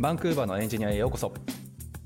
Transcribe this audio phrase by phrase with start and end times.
[0.00, 1.30] バンクーバーのエンジニアへようこそ。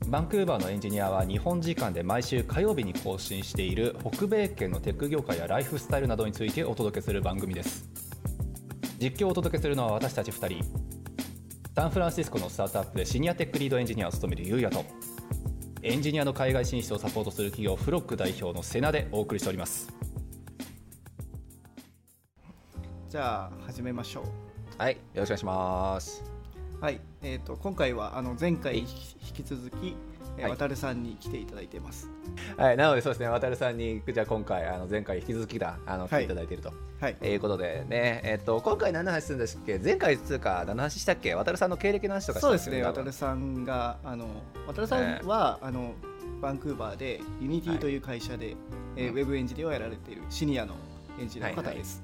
[0.08, 7.88] バンクーバーのエンジニアは日本時間で毎週火曜日に更新している北米圏のテック業界やライフスタイルなどについてお届けする番組です。
[8.98, 10.64] 実況をお届けするのは私たち2人。
[11.76, 14.84] サンフランシスコのスタートアップでシニアテックリードエンジニアを務めるゆうやと
[15.82, 19.94] エンジニアの海外進出をサポートする企業フロック代表のセナでお送りしております。
[23.08, 24.24] じゃあ始めましょう。
[24.78, 26.22] はいよろしくお願いします。
[26.22, 26.33] はい、
[27.26, 28.86] えー、と今回はあの前回引
[29.32, 29.96] き続き、
[30.36, 30.50] えーはい。
[30.50, 32.10] 渡るさんに来ていただいてます。
[32.58, 36.26] はい、なのでそうですね、渡るさんにじゃあ今回あの前回引き続きだあの来はい。
[36.26, 39.78] ていただいていると、はい、いうことでね、えっと今回何の話するんですっけ？
[39.78, 41.34] 前回つうか何の話したっけ？
[41.34, 44.26] 渡るさんの経歴の話とかしたそうですね、渡るさんがあの
[44.66, 45.94] 渡るさんは、あの
[46.42, 48.54] バンクーバーで Unity という会社で、
[48.96, 49.16] えーうん。
[49.16, 50.74] ウェブエンジニアをやられているシニアの
[51.18, 52.03] エンジニアの方です。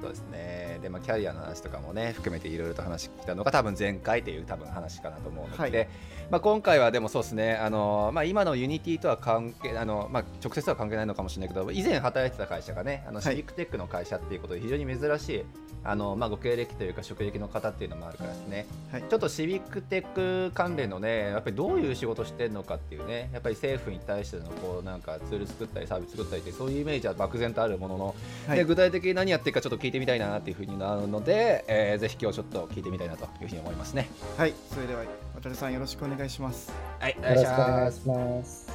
[0.00, 0.78] そうですね。
[0.82, 5.88] でまあキャリアの話とかもね含めていろいろと話聞いたのが多分前回という多分話かなと思うので、はい
[6.30, 7.56] まあ今回はでもそうですね。
[7.56, 15.44] あのまあ今の Unity とは関係あのまあ直接は関係ないのかもしれないけど、以前働いてた会社がね、あのはい Civic Tech の会社っていうことで非常に珍しい
[15.82, 18.66] あのまあご経歴というか職歴の方っていうのもあるからですね。
[18.92, 28.14] はい、ちょっと Civic Tech 関連のね、やっぱりどういう仕事してるのかっていうね、やっぱり政府に対してのこうなんかツール作ったりサービス作ったりってそういうイメージは漠然とあるものの、
[28.46, 34.08] はいで具体的に何やってるかちょっと聞いてみたいなっていうふうになるので、えーぜひ今日ちょっと聞いてみたいなというふうに思いますね。
[34.36, 35.02] はい、それでは
[35.40, 36.70] 渡るさんよろしくお願いします。
[36.98, 37.98] はい、およろしくお願ます。
[37.98, 38.72] いします。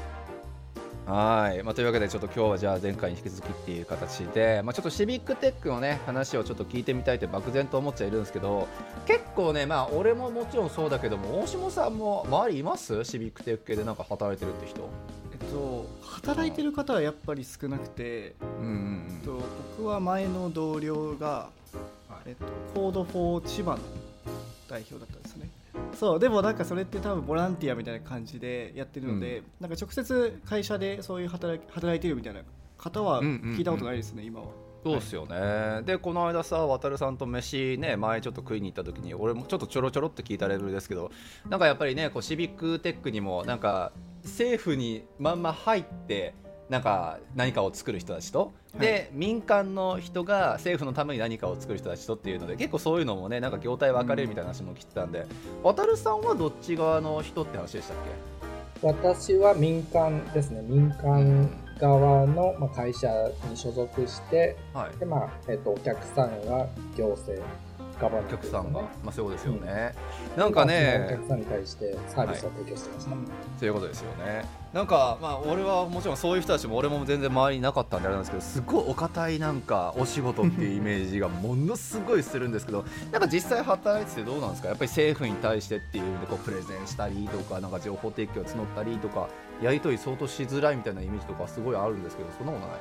[1.05, 8.67] はい、まあ、というわけでちょっと今日はじゃあ前回に引き続きっていう形で、まあ、ちょっとシビックテックのね話をちょっと聞いてみたいって漠然と思っちゃいるんですけど
[9.05, 13.05] 結構ねまあ俺ももちろんそうだけども大下さんも周りいます？
[13.05, 14.89] シビックテック系でなんか働いてるって人
[15.31, 19.39] えっと働いてる方はやっぱり少なくて、うんうんえっと
[19.77, 21.49] 僕は前の同僚が、
[22.25, 23.77] えっと Code for 千葉の
[24.67, 25.47] 代表だったんですね。
[25.93, 32.41] そうでもなんかそれって多分ボランティアみたいな感じでやってるので、なんか直接会社でそういう働き働いてるみたいな
[32.77, 33.57] 方はうんうんうん。
[33.57, 34.47] 聞いたことないですね、今は。
[34.85, 41.11] そうですよね、でこの間さ渡るさんと飯ね前ちょっと食いに行った時に俺もちょっとちょろちょろって聞いたレベルですけど
[41.49, 43.93] なんかやっぱりねこうシビックテックにもなんか
[44.23, 46.35] 政府にまんま入って
[46.69, 55.27] なんか何かを作る人たちと、で民間の人が政府のために何かを作る人たちとっていうので結構そういうのもねなんか業態分かれるみたいな話も聞いてたんで、
[55.63, 57.97] 渡さんはどっち側の人って話でしたっ
[58.81, 61.49] 私は民間ですね、民間
[61.79, 63.09] 側のまあ会社
[63.49, 64.97] に所属して、けはい。
[64.97, 66.67] でまあえっとお客さんは
[66.97, 67.41] 行政、
[68.01, 69.93] ガバメンおト客さんが、ねまあそうですよね、
[70.35, 73.11] なんかおね客さんに対してサービスを提供してました。
[73.11, 73.17] そ
[73.61, 74.64] ういうことですよね。
[74.75, 84.67] なんかまあ俺はもちろんそういう人たちも俺も全然周りになかったんであれなんですけどすごいお堅いなんかお仕事っていうイメージがものすごいするんですけど なんか実際働いててどうなんですか？
[84.67, 89.29] やっぱり政府に対してっていうのでこうプレゼンしたりとかなんか情報提供を募ったりとか
[89.61, 92.77] やり取り相当しづらいみたいなイメージとかすごいあるんですけどそんなことない？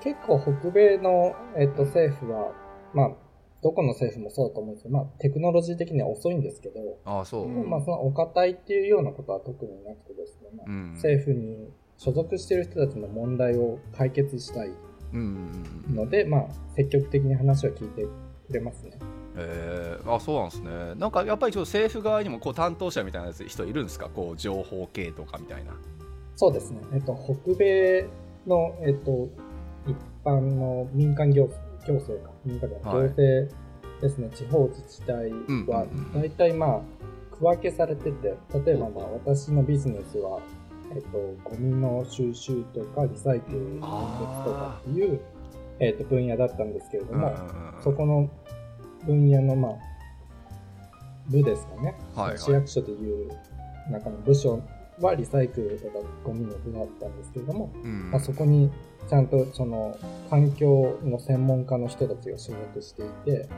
[0.00, 2.52] 結構北米の、えっと、政府は、
[2.92, 3.10] まあ、
[3.64, 7.70] どこの政府もそうだと思うんですけど、まあ、テクノロジー的には遅いんですけど、ああそう、うん。
[7.70, 10.92] まあ、そのお堅いっていうようなことは特になくてですね、まあうん。
[10.92, 14.70] 政府に所属している人たちの問題を解決したい
[15.90, 18.04] ので、まあ、積極的に話を聞いて
[18.46, 18.98] くれますね。
[19.36, 19.96] え。
[20.00, 20.70] ー、あそうなんですね。
[20.96, 24.08] なんかやっぱりちょっと政府側にもこう担当者みたいな人いるんですか？
[24.08, 25.72] こう情報系とかみたいな。
[26.36, 26.80] そうですね。
[26.92, 28.06] えっと、北米
[28.46, 29.28] の、えっと、
[29.86, 31.48] 一般の民間行
[31.86, 33.02] 行政か、民間じゃないはい。
[33.04, 33.54] 行政
[34.00, 35.30] ですね、地方自治体
[35.66, 36.80] は大体まあ、
[37.34, 38.34] 区分けされてて、
[38.64, 40.40] 例えばまあ、私のビジネスは、
[40.94, 43.86] えっと、ゴミの収集とかリサイクルのと
[44.52, 45.20] かっていう、
[45.80, 47.34] えっと、分野だったんですけれども、
[47.82, 48.30] そこの
[49.06, 49.72] 分野の、まあ、
[51.28, 52.38] 部ですかね、はいはい。
[52.38, 53.30] 市役所という
[53.90, 54.62] 中の部署
[55.00, 58.10] はリサイクルとかゴミの部だったんですけれども、うん。
[58.10, 58.70] まあ、そこに
[59.08, 59.98] ちゃんとその
[60.30, 63.48] 環境の専門家の人たちが所属していて、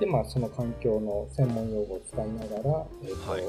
[0.00, 3.42] で、まあ、その環境の専門用語を使いながら、えーとはい。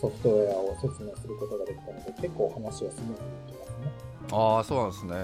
[0.00, 4.10] ソフトウェアを説明することができたので、結構話はスムーズにいきますね。
[4.32, 5.14] ああそうなんですね。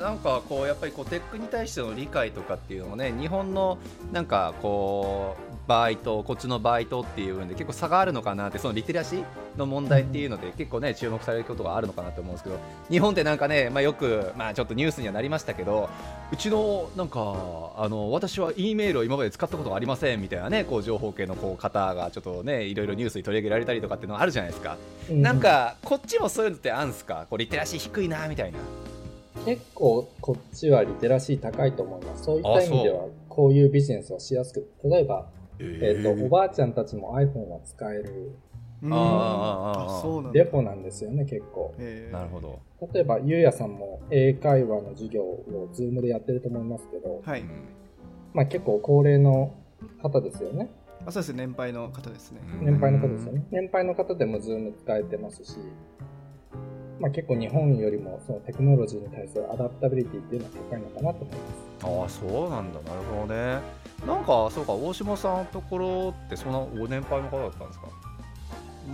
[0.00, 3.78] なんかこうやっぱりこうテックに対しての理解とかっていうのもね日本の
[4.12, 9.24] なんかこう場合とこっちの場合とっていうので結構差があるのかなってそのリテラシー
[9.58, 12.58] の問題っていうので結構ね注目されることがあるのかなと思うんですけど
[12.88, 15.88] 日本ってなんかね、まあ、よく、まあ、ちょっとニュースにはなりましたけど
[16.32, 17.20] うちのなんか
[17.76, 24.76] あの私は E メールを今まで使ったことがありませんみたいなねこう情報系のこう方がちょっとねいろいろニュースに取り上げられたりとかっていうのがあるじゃないですか、
[25.10, 27.26] うなんかこっちもそういうのってあるんすか？
[27.28, 28.58] こうリテラシー低いなみたいな。
[29.44, 32.24] 結構こっちはリテラシー高いと思います。
[32.24, 35.26] そういった意味であは、こういうビジネスはしやすく、例えば、
[35.58, 38.36] えっ、と、おばあちゃんたちも iPhone は使える
[38.82, 38.92] うん。
[38.92, 40.44] あーあーあーあそうなんだ。
[40.44, 41.74] デポなんですよね、結構。
[42.12, 42.60] なるほど、
[42.92, 47.48] 例えば、ゆうやさんも英会話の授業を Zoom でやってると思いますけど、はい、うん。
[48.34, 49.54] まあ結構高齢の
[50.02, 50.70] 方ですよね。
[51.06, 51.46] あそうですね。
[51.46, 52.66] 年配の方ですね、うん。
[52.66, 53.44] 年配の方ですよね。
[53.50, 55.56] 年配の方でも Zoom 使えてますし、
[57.00, 62.20] まあ結構日本よりもそのテクノロジーに対するアダプタビリティっていうのは高いのかなと思います。
[62.22, 62.80] ああそうなんだ。
[62.80, 63.60] なるほどね。
[64.06, 67.86] なんかそうか大島さんのところってそんなご年配の方だったんですか？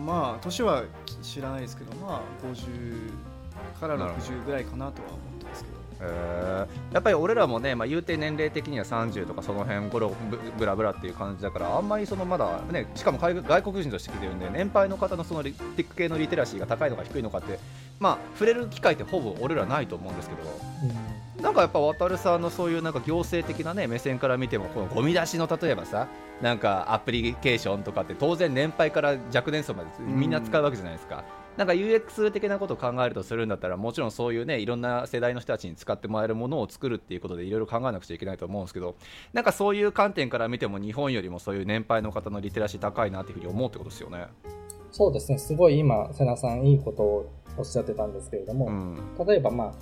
[0.06, 0.84] まあ年は
[1.22, 3.10] 知らないですけどまあ50
[3.80, 6.94] からなるほど60ぐらいかなとは思ってますけどへー。
[6.94, 17.58] やっぱり俺らもね、まあ、言うて年齢的には30とかその辺ごろぶぶらぶらっていう感じだからあんまりそのまだねしかも海外外国人として来てるんで年配の方のそのリテック系のリテラシーが高いのか低いのかって
[17.98, 20.42] まあ触れる機会ってほぼ俺らないと思うんですけど
[21.42, 26.08] なんかやっぱ渡さんのそういうなんか行政的なね目線から見てもこのゴミ出しの例えばさ
[26.40, 31.24] なんかアプリケーションとかって当然年配から若年層までみんな使うわけじゃないですか。
[31.56, 38.96] なんか UX 的なことを考えるとするんだったらもちろんそういうねいろんな世代の人たちに使ってもらえるものを作るっていうことでいろいろ考えなくちゃいけないと思うんですけど
[39.32, 44.26] なんかそういう観点から見ても日本よりもそういう年配の方のリテラシー高いなっていうふうに思うってことですよね。
[44.92, 49.26] そうですね、すごい今、瀬名さんいいことをおっしゃってたんですけれども、うん。
[49.26, 49.72] 例えばまあ、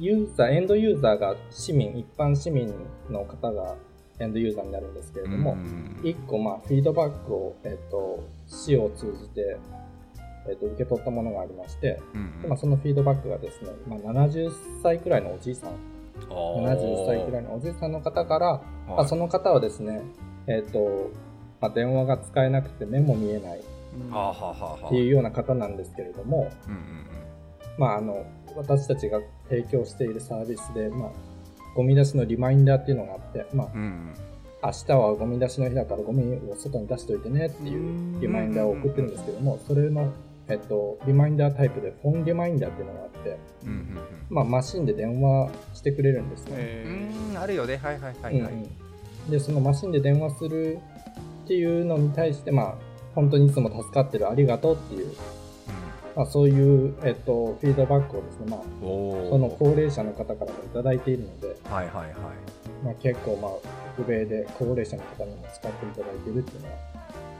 [0.00, 2.74] ユーザー、エンドユーザーが市民、一般市民
[3.08, 3.76] の方が
[4.18, 6.00] エンドユーザーになるんですけれども、うん。
[6.02, 9.58] 一個まあ、フィードバックを、えっ、と、市を通じて、
[10.48, 14.50] えっ、と、受け取ったものがありまして、うんでまあ、そのフィードバックがですね、まあ、70
[14.82, 15.70] 歳くらいのおじいさん、
[16.28, 20.02] 70歳くらいのおじいさんの方から、まあ、その方はですね、
[20.46, 21.10] えっ、と、
[21.60, 23.62] まあ、電話が使えなくて目も見えないっ
[24.88, 27.10] ていうような方なんですけれども、うんうん
[27.78, 28.26] まあ、あの、
[28.56, 31.10] 私たちが提供しているサービスで、まあ、
[31.74, 34.14] ゴミ出しのリマインダーっていうのがあって、まあ、うんうん。
[34.62, 40.12] 明日はゴミ出しの日だからゴミを外に出しといてねっていうリマインダーを送ってるんですけども、それの、
[40.50, 43.98] えっと、リマインダータイプでフォンリマインダーっていうのがあって、うんうん
[44.28, 46.54] まあ、マシンで電話してくれるんですね。
[46.58, 46.90] えう
[47.28, 47.76] んうんあるよね。
[47.76, 48.62] はいはいはいはい、うん
[49.26, 49.30] うん。
[49.30, 50.78] で、そのマシンで電話する
[51.44, 52.74] っていうのに対して、まあ、
[53.14, 55.14] 本当にいつも助かってるありがとうっていう、
[56.16, 62.14] まあ、そういう、えっと、フィードバックをですね、まあ、その高齢者の方からもいただいているので、はいはいはい。
[62.84, 63.50] まあ、結構、まあ、
[63.94, 66.74] 北米で高齢者の方にも使っていただいているっていうのは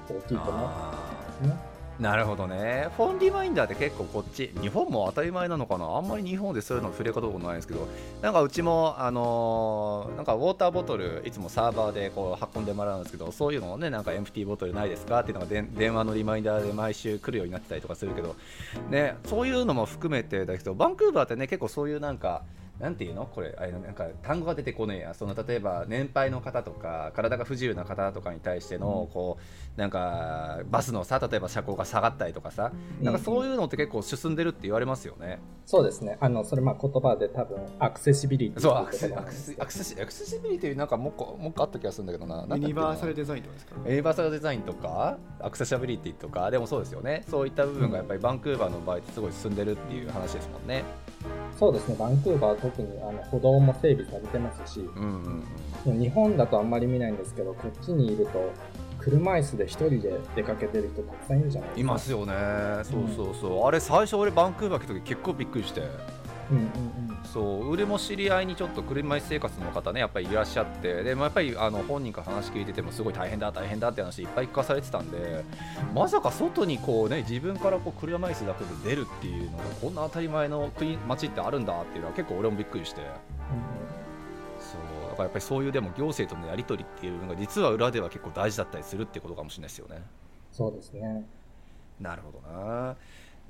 [0.09, 1.80] 大きいかなと思いますね。
[2.00, 2.88] なるほどね。
[2.97, 5.85] フォンリマインダーって結構こっち日本も当たり前なのかな？
[5.85, 7.87] あんまり日本でそういうの触れたことないんですけど
[8.23, 15.20] なんかうちもあのーなんかウォーターボトルいつもサーバーでこう運んでもらうんですけどそういうのをねなんかエンプティーボトルないですか？
[15.20, 18.35] っていうのがで電話のリマインダーで毎週来るようになってたりとかするけど
[18.88, 22.43] ねそういうのも含めてだけどバンクーバーってね結構そういうなんか
[22.81, 23.27] なんていうの？
[23.27, 29.38] これあれなんか単語が出てこねえやその例えば年配の方とか体が不自由な方とかに対してのこ
[29.77, 32.73] うなんかバスのさ例えば車高が下がったりとかさ
[33.03, 35.38] なんかそういうのって結構進んでるって言われますよね。
[35.67, 36.19] そうですね。
[36.21, 42.44] あの、それまあ言葉で多分、アクセシビリティそうアクセアクセアクセシアクセシビリティなんかもうもう一個あった気がするんだけどな。
[42.56, 43.75] ユニバーサルデザインとかですか？
[43.87, 47.25] ユニバーサルデザインとかアクセシビリティとかでもそうですよね。
[47.31, 50.82] そういった部分がやっぱりバンクーバーの場合ってすごい進んでるっていう話ですもんね。
[51.56, 51.94] そうですね。
[51.97, 55.44] バンクーバーは特にあの歩道も整備されてますし、うんうん
[55.87, 56.00] うん。
[56.00, 58.53] 日本だとあんまり見ないんですけど、こっちにいると、
[58.98, 61.81] 車椅子で一人で出かけてる人たくさんいるじゃないですか。
[61.81, 62.34] いますよね。
[62.84, 63.67] そうそうそう。
[63.67, 65.82] あれ最初俺バンクーバー来た時結構びっくりして。
[66.51, 66.71] うんうんうん。
[67.25, 75.45] そう俺も知り合いにちょっと車椅子生活の方ねやっぱりいらっしゃってでもやっぱりあの本人から話聞いててもすごい大変だ大変だって話いっぱい聞かされてたんで
[75.95, 83.01] まさか外にこうね自分からこう車椅子だけで出るっていうのがこんな当たり前の国街ってあるんだっていうのは結構俺もびっくりして
[84.59, 90.03] そうだからやっぱりそういうでも行政とのやり取りっていうのが実は裏では結構大事だったりするってことかもしれないですよね。
[90.53, 91.25] そうですね。
[92.01, 92.97] なるほどな。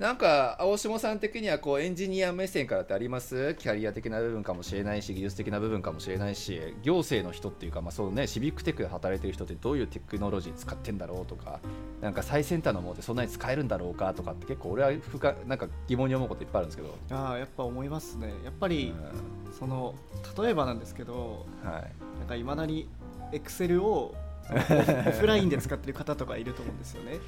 [0.00, 3.54] なんか青下さん的にはこうエンジニア目線からってあります？
[3.56, 11.60] キャリア的な部分かもしれないし技術的な部分かもしれないし行政の人っていうか、まあそうね、シビックテックで働いてる人ってどういうテクノロジー使ってんだろうとか
[12.00, 18.28] なんか最先端のものってそんなに使えるんだろうかとかって結構俺は深なんか疑問に思うこといっぱいあるんですけど、ああやっぱ思いますね。
[18.42, 18.94] やっぱり、
[19.52, 19.94] うその
[20.42, 22.88] 例えばなんですけどんはい、なんかいまだに
[23.32, 24.14] Excel を
[24.50, 27.18] オフラインで使ってる方とかいると思うんですよね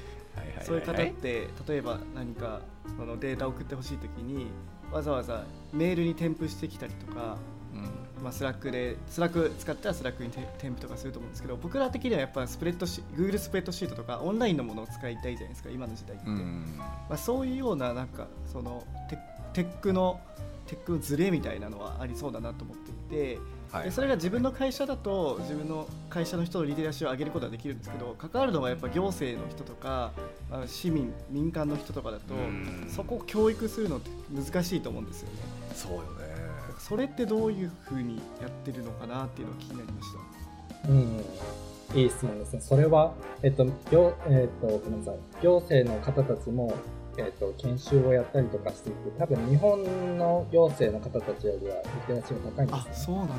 [0.61, 2.61] そういう方って例えば何か
[2.97, 4.47] そのデータを送ってほしいときに
[4.91, 7.37] わざわざメールに添付してきたりとか、
[7.73, 8.23] うん。
[8.23, 16.75] まあ、 Slack で Slack 使ったら Slack に添添付とかすると思うんですけど僕ら的にはやっぱスプレッドシ Google スプレッドシートとかオンラインのものを使いたいじゃないですか今の時代って、うん。
[16.77, 16.85] ま
[17.15, 19.17] あ、そういうようななんかそのテ
[19.53, 20.21] テックの
[20.67, 22.93] テックのズレみたいなのはありそうだなと思ってい
[23.35, 23.39] て
[23.81, 30.11] でそれが自分の会社だと自分の会社の人のリテラシーを上げることはできるんですけど関わるのはやっぱ行政の人とか
[30.67, 32.35] 市民民間の人とかだと
[32.87, 35.35] そこを教育するのって難しいと思うんですよね。
[35.73, 36.03] そうよね
[36.77, 40.07] それってどういうふうにやってるのかなっていうのが気になりまし
[40.83, 40.89] た。
[40.89, 41.23] うん
[41.95, 42.61] いい質問ですね。
[42.61, 43.13] それは、
[43.43, 45.15] えっと、行、えっと、ごめんなさい。
[45.43, 46.73] 行政の方たちも、
[47.17, 51.75] えっと、研修をやったりとかしていて、多分日本の行政の方たちよりは
[52.07, 53.33] リテラシーが高いんです、ね、あ、そうなんだ。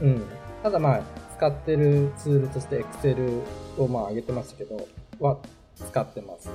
[0.00, 0.22] うん。
[0.62, 1.02] ただまあ、
[1.36, 3.42] 使ってるツールとして Excel
[3.78, 4.86] をまあ上げてましたけど、
[5.20, 5.38] は
[5.76, 6.50] 使ってます。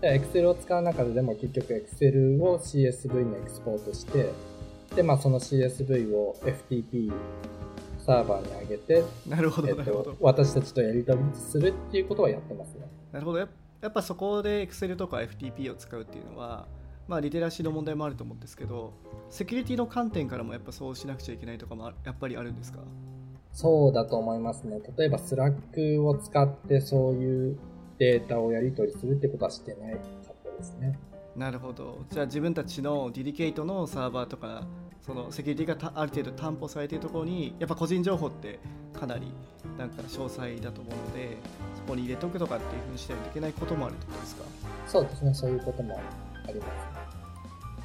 [0.00, 4.32] で、Excel を使う中ででも結局 Excel を CSV にエクスポートして、
[4.94, 7.12] で、まあその CSV を FTP
[7.98, 12.88] サーバーに上げて、なるほど、えっと、私たちとやり取りするっていうことはやってますね。
[13.12, 13.38] なるほど。
[13.38, 13.48] やっ
[13.80, 16.66] ぱそこで Excel とか FTP を使うっていうのは、
[17.06, 18.92] まあ、リテラシーの問題もあると思うんですけど、
[19.30, 22.80] セキュリティの観点からもやっぱそうしなくちゃいけないとかもやっぱりあるんですか？
[23.52, 24.80] そうだと思いますね。
[24.96, 27.58] 例えば、 Slack を使ってそういう
[27.98, 30.02] データをやり取りするってことはしてないかっ
[30.44, 30.98] たですね。
[31.34, 32.04] なるほど。
[32.10, 34.66] じゃあ自分たちの dedicate のサーバーとか
[35.00, 38.58] そのセキュリティがある程度担保されているところにやっぱ個人情報って
[38.92, 39.32] かなり
[39.78, 41.36] なんか詳細だと思うので
[41.76, 44.42] そこに入れとくとかっていうふうにしないといけないこともあるってことですか？
[44.88, 46.00] そうですねそういうことも
[46.46, 46.66] ありま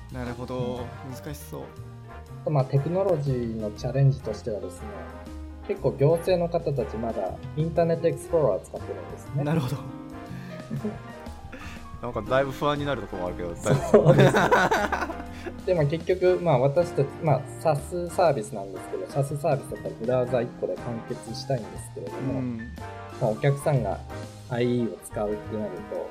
[0.09, 0.13] す。
[0.13, 1.63] なるほど、うん、難しそ
[2.45, 2.49] う。
[2.49, 4.87] まあテクノロジーのチャレンジとしてはですね
[5.67, 9.43] 結構行政の方たちまだインターネットエクスプローラー使ってるんですね。
[9.43, 9.77] なるほど
[12.03, 14.41] なんかだいぶ不安になるところもあるけどそうです、ね、
[15.65, 22.57] でも結局、まあ、私たち、まあ、SAS サービスなんですけど SAS サービスだったらブラウザ1個で完結したいんですけれども、うん、
[23.21, 23.97] まあ、お客さんが
[24.49, 26.09] IE を使うってなると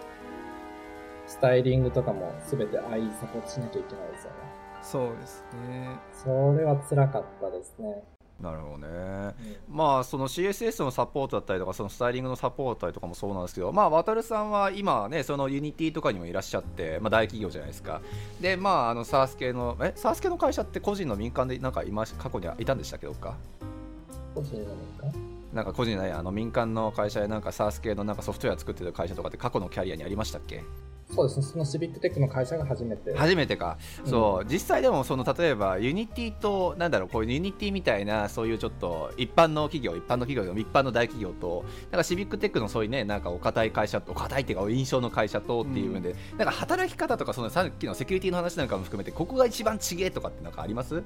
[1.26, 4.36] スタイリングとかも全て IE サポートしなきゃいけないですよね。
[4.80, 5.88] そうですね。
[6.14, 8.02] それは辛かったですね
[8.40, 18.00] なるほどね、うん、まあその CSS のサポートだったりとかそのスタイリングのサポートだったりとかもそうなんですけどまあ渡るさんは今ねその Unity とかにもいらっしゃって、まあ、大企業じゃないですか。
[18.40, 23.36] でまああの SARS 系のえ SARS 系の会社って個人の民間でなんか今過去にはいたんでしたけどか？
[24.34, 24.66] 個人の民
[25.00, 25.12] 間
[25.52, 30.64] なんか個人のあの民間の会社でなんか SARS 系のなんかソフトウェア作ってる会社とかって過去のキャリアにありましたっけ？
[31.14, 33.14] そうですね、その Civic Tech の会社が初めて。
[33.14, 34.50] 初めてか、うん、そう。
[34.50, 51.02] 実際でもその例えば Unity となんだろうこういう Unity みたいなそういうちょっと一般の企業一般の企業一般の大企業となんか Civic Tech のそういうねなんかお堅い会社とお堅いっていうか印象の会社とっていうので、うん、なんか働き方とかそのさっきのセキュリティの話なんかも含めてここが一番ちげえとかってなんかあります？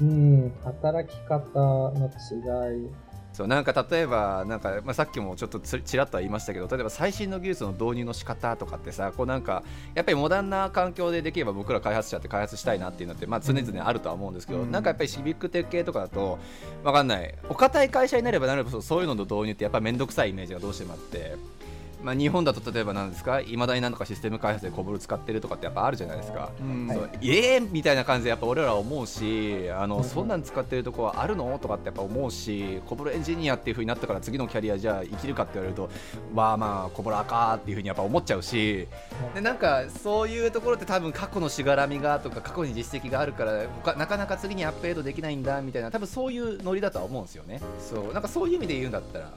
[0.00, 0.52] うん。
[0.64, 2.90] 働き方の違い
[3.34, 9.64] そうなんか例えばなんか、まあ、さっきもちょっとちらっとは言いましたけど例えば最新の技術の導入の仕方とかってさこうなんか
[9.96, 16.38] やっぱりモダンな環境でできれば僕ら開発者って開発したいなっていうのって、まあ、常々あるとは思うんですけど、うん、なんかやっぱりシビックテック系とかだと
[16.84, 21.63] 分かんないお堅い会社になればなればそういうのの導入ってやっぱり面倒くさいイメージがどうしてもあって。
[22.04, 31.58] まあ、日本だと例えばなんですかいまだになんとかシステム開発でコブル使ってるとかってやっぱあるじゃないですか、うん、そうええー、みたいな感じでやっぱ俺ら思うしあの、うん、そんなん使ってるとこはあるの？
[31.58, 35.88] とかってやっぱ思うしコブルエンジニアっていうふうになったから次のキャリアじゃあ生きるかって言われると
[36.34, 38.86] まあまあコブラかっていうふうにやっぱ思っちゃうし。
[39.34, 47.60] でなんかそういうところって多分過去のしがらみがとか過去に実績があるからなかなか次にアップデートできないんだみたいな多分そういうノリだとは思うんですよね。
[47.78, 49.32] そうなんかそういう意味で言うんだったら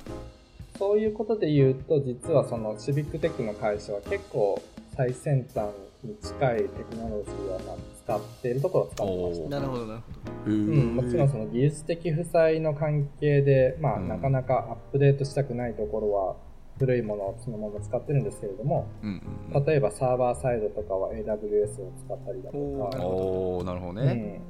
[0.77, 4.61] そういうことで言うと、実はそのシビックテックの会社は結構
[4.95, 5.69] 最先端
[6.03, 9.59] に近いテクノロジーを使っているところを使ってました。
[9.59, 9.95] なるほど、な。
[9.95, 10.53] るほど。
[10.53, 16.35] うん、もちろんその技術的負債の関係で、まあ、なかなかアップデートしたくないところは、
[16.79, 22.57] 古いものをそのまま使ってるんですけれども、うんうん、例えばサーバーサイドとかは AWS を使ったりだと
[22.97, 24.41] か、おなるほどね、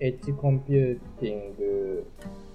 [0.00, 2.06] うん、エッジコンピューティング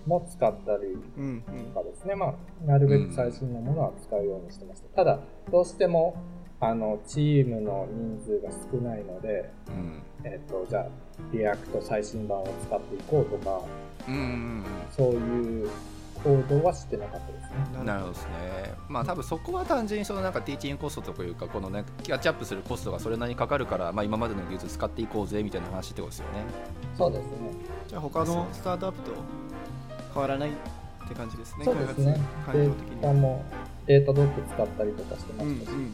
[0.07, 2.33] も使ったりとかですね、うんうん、まあ、
[2.65, 4.87] なるべく最新のものは使うようにしてました。
[4.95, 5.19] ただ、
[5.51, 6.15] どうしても、
[6.59, 10.87] あの、チームの人数が少ないので、うん、えっ、ー、と、じゃあ、
[11.31, 13.61] React 最新版を使っていこうとか、
[14.07, 14.63] うんうんうん、
[14.95, 15.69] そういう
[16.23, 17.85] 行動はしてなかったですね。
[17.85, 18.31] なるほどですね。
[18.89, 26.45] まあ多分そこは単純にそのなんかティーチングコストというかこのねキャッチアップするコストがそれなりにかかるからまあ今までの技術使っていこうぜみたいな話ってことですよね。
[26.97, 27.27] そうですね。
[27.87, 29.11] じゃあ他のスタートアップと
[30.17, 31.65] 変わらないって感じですね。
[31.65, 32.19] そうですね。
[32.51, 33.45] データも
[33.85, 35.69] データドック使ったりとかしてましたし。
[35.69, 35.93] うんうんうん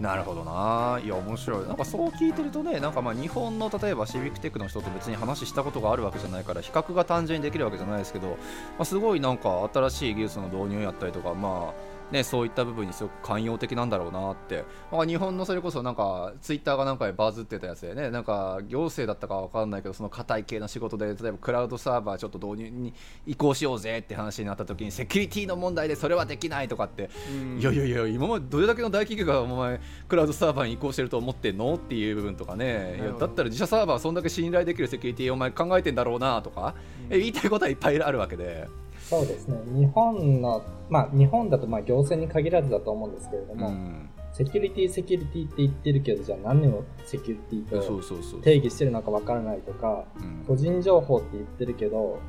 [0.00, 8.36] なるほどないや面白いなんかそう聞いてるとねなんかまあ日本の例えばシビックテックの人と別に話したことがあるわけじゃないから比較が単純にできるわけじゃないですけど、ま
[8.78, 22.92] あ、すごいなんか新しい技術の導入やったりとかまあね、そういった部分にすごく寛容的なんだろうなって、まあ、日本のそれこそなんかツイッターがなんかでバズってたやつでねなんか行政だったか分かんないけどその硬い系の仕事で例えばクラウドサーバーちょっと導入に
[23.26, 27.10] 移行しようぜって話になった時にセキュリティの問題でそれはできないとかって、
[27.58, 32.98] いやいやいや今までどれだけの大企業がお前クラウドサーバーに移行してると思ってんのっていう部分とかね。
[33.00, 36.74] いやだったら自社サーバーそんだけ信頼できるセキュリティお前考えてんだろうなとか、
[37.10, 38.68] うん、言いたいことはいっぱいあるわけで。
[39.10, 39.58] そうですね。
[39.74, 50.04] 日本の、まあ、日本だとまあ行政に限らずだと思うんですけれども、うん、セキュリティセキュリティって言ってるけどじゃあ何をセキュリティと定義してるのかわからないとか、
[50.46, 52.20] 個人情報って言ってるけど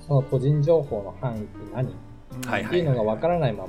[0.00, 1.90] その個人情報の範囲って何、
[2.66, 3.68] っていうのがわからないま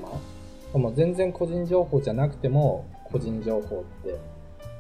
[0.74, 4.20] ま、も全然個人情報じゃなくても個人情報って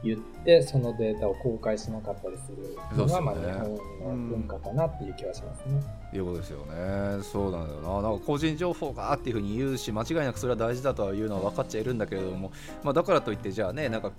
[0.03, 5.81] 言ってそのデータを公開しなかったりするのが、まあ、日本の文化かなっていう気はしますね。
[6.13, 7.23] いうことですよね。
[7.23, 8.01] そうなんだよな。
[8.01, 12.51] なんか個人情報がっていうふうに言うし間違いなくそれは大事だとはいうのは分かっちゃいるんだけれども、
[12.83, 14.11] まあ、だからといってじゃあねなんか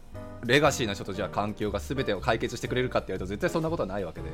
[0.44, 4.28] レガシーな人とじゃあ環境が全てを解決してくれるかっていうと絶対そんなことはないわけで。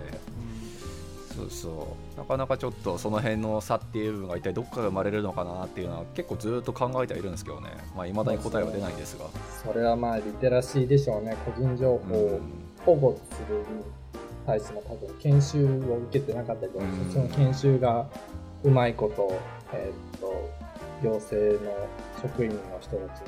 [1.34, 2.18] そうそう。
[2.18, 7.70] なかなかちょっとその辺の差っていう部分が一体どこから生まれるのかなっていうのは結構ずっと考えてはいるんですけどね。
[7.96, 9.26] まあ未だに答えは出ないんですが。
[9.64, 12.40] それはまあリテラシーでしょうね個人情報を
[12.84, 13.64] 保護するに
[14.46, 18.06] 対しての多分研修を受けてなかったりとか、その研修が
[18.62, 19.40] うまいこと、
[19.72, 20.50] えー、っと
[21.02, 21.88] 行政の
[22.22, 23.20] 職員の人たち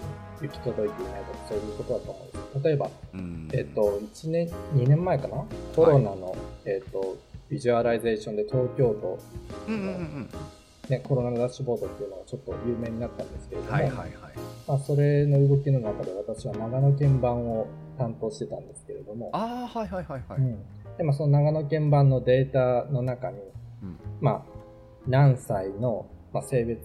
[0.43, 2.65] に行き届いていないとかそういうことだと思うんです。
[2.65, 2.91] 例えば、
[3.53, 5.45] えっと1年2年前かな？
[5.75, 7.17] コロナの、はい、えっと
[7.49, 9.19] visualization で東京都
[9.71, 10.27] の、
[10.89, 14.11] ね、コロナのダッシュボードっていうのがちょっと有名になったんですけれども、はいはいはい。
[14.67, 19.31] まあ、それの動きの中で私は長野県版を担当してたんですけれども。
[19.33, 20.59] ああはいはいはいはい、うん、
[20.99, 23.39] でもその長野県版のデータの中に、
[23.83, 24.43] うん、まあ
[25.07, 26.81] 何歳の、まあ、性別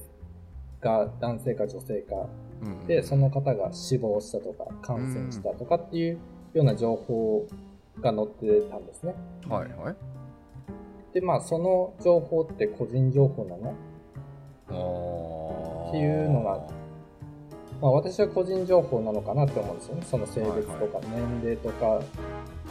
[0.79, 2.15] が男性か女性か、
[2.61, 6.19] うんうん、でその方が死亡したとか感染したとかっていう
[6.53, 7.47] ような情報
[7.99, 9.15] が載ってたんですね。
[9.49, 9.95] はいはい。
[11.13, 13.75] で、まあ、その情報って個人情報なの？
[15.89, 16.65] っていうのが、
[17.81, 20.03] まあ、私は個人情報なのかなって思うんですよね。
[20.05, 22.01] その性別とか年齢とか、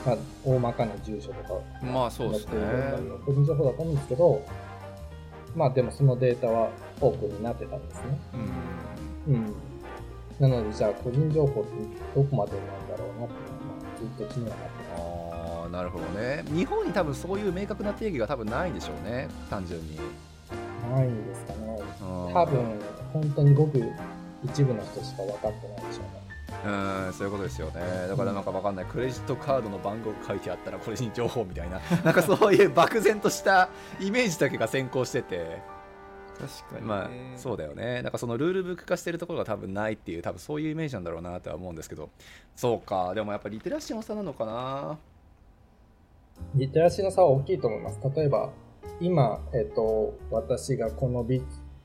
[0.07, 1.61] まあ、大まかな住所とか。
[1.83, 2.53] まあ、そうですね。
[3.27, 4.43] 個人情報だと思うんですけど、
[5.55, 8.19] まあ、でもそのデータはオープンになってたんですね。
[9.27, 9.35] うん。
[9.35, 9.55] うん。
[10.38, 11.71] なので、じゃあ個人情報って
[12.14, 13.35] どこまでなんだろうなって、
[13.99, 14.75] ずっと気にはなって
[15.71, 16.45] なるほどね。
[16.49, 19.29] 日本に多分そういう明確な定義が多分ないんでしょうね。
[19.49, 19.99] 単純に。
[20.93, 21.79] ないんですかね。
[22.33, 22.81] 多分
[23.13, 23.83] 本当にごく
[24.45, 26.21] 一部の人しか分かってないでしょうね。
[26.63, 27.81] うんそういうことですよね。
[28.09, 31.81] だからなんか分かんない、クレジットカードの番号書いてあったらこれに情報みたいな。
[32.05, 35.63] なんかそういう漠然としたイメージだけが先行してて。
[36.39, 38.03] 確かに、まあそうだよね。
[38.03, 42.09] なんかそのルールブック化してるところが多分ないっていう多分そういうイメージなんだろうなとは思うんですけど。
[42.57, 43.15] そうか。
[43.15, 44.99] でもやっぱリテラシーの差なのかな
[46.55, 48.00] リテラシーの差は大きいと思います。
[48.14, 48.50] 例えば、
[49.00, 51.42] 今、えっ、と、私がこのビ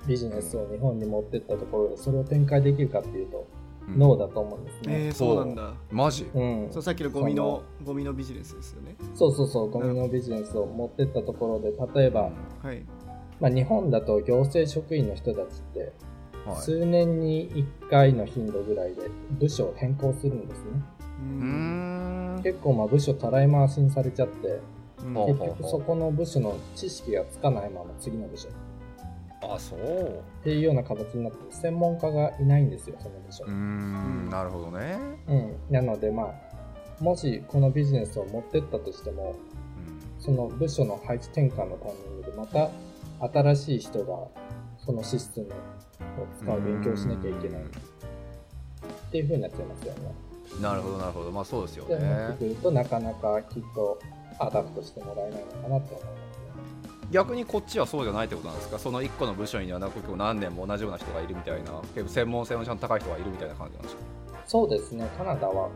[0.08, 3.48] ビジネスを日本に持ってったところで、それを展開できるかっていうと、
[3.88, 5.06] うん、ノーだと思うんですね。
[5.08, 5.74] えー、そうなんだ。
[5.92, 6.28] マジ？
[6.34, 6.68] うん。
[6.72, 8.96] そうさっきのゴミの、ゴミのビジネスですよね。
[9.14, 12.84] そうそうそう、ゴミのビジネスを持ってったところで、例えば、はい。
[13.40, 15.92] まあ、日本だと行政職員の人たちって、
[16.54, 20.72] 数年に1回の頻度ぐらいで部署を変更するんですね。
[21.20, 22.42] うん。
[22.44, 24.60] 結構まあ部署たらい回しにされちゃって、
[25.04, 28.50] 結局そこの部署の知識がつかないまま次の部署。
[29.42, 30.24] あそう。
[30.42, 33.46] っていうような形になって専門家がいないんですよその部署。
[33.46, 34.30] うん。
[34.30, 34.98] なるほどね。
[35.28, 35.56] うん。
[35.70, 39.36] なのでまあもしこのビジネスを持ってったとしても、
[40.18, 42.70] うん、その部署の配置転換のタイミングでまた
[43.34, 44.28] 新しい人が
[44.78, 45.52] そのシステムを
[46.42, 47.66] 使う勉強をしなきゃいけないっ
[49.12, 50.25] ていうふうになっちゃいますよね
[50.62, 51.32] なるほどなるほど。
[51.32, 51.98] まあそうですよね。
[51.98, 54.00] なってくるとなかなかきっと
[54.40, 56.02] adopt してもらえないのかなと思います、ね、
[57.12, 58.80] 逆にこっちはそうじゃないってことなんですか？
[58.80, 64.02] その1個の部署には何年も同じような人がいるみたいな結構専門性のちゃんと高い人がいるみたいな感じなんですか？
[64.48, 65.08] そうですね。
[65.18, 65.70] カナダは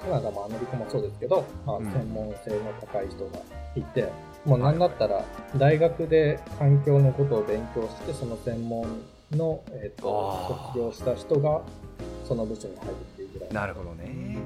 [0.00, 3.38] カナダもアメリカもそうですけど、まあ、専門性の高い人が
[3.74, 4.02] いて、
[4.44, 5.24] うん、もう何だったら
[5.56, 8.86] 大学で環境のことを勉強してその専門
[9.32, 11.62] の、えーと卒業した人が
[12.28, 12.94] その部署に入る
[13.38, 13.52] ぐらい。
[13.52, 14.38] なるほどね。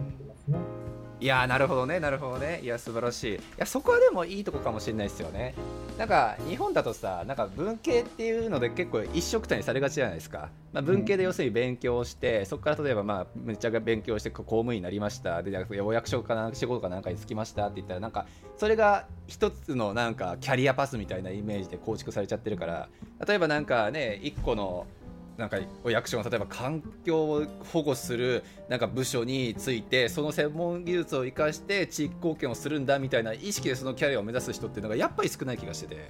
[1.20, 2.00] いやなるほどね。
[2.00, 2.60] なるほどね。
[2.62, 3.34] いや素晴らしい。
[3.34, 5.54] いやそこはでもいいとこかもしれないですよね。
[5.98, 15.42] なんか日本だとさなんか文系っていうので結構一緒くたにされがちじゃないですか、まあ、文系で要するに勉強して、うん、そこから例えばまあめっちゃ勉強して公務員になりました。
[15.42, 18.24] でお役所かな仕事かなんかに就きましたって言ったらなんか
[18.56, 22.88] それが一つのなんかキャリアパスみたいなイメージで構築されちゃってるから。
[23.28, 24.86] 例えばなんかね一個の
[25.36, 36.08] なんかお役所が例えば環境を保護するなんか部署についてその専門技術を生かして地域貢献をするんだみたいな意識でそのキャリアを目指す人っていうのがやっぱり少ない気がしてて。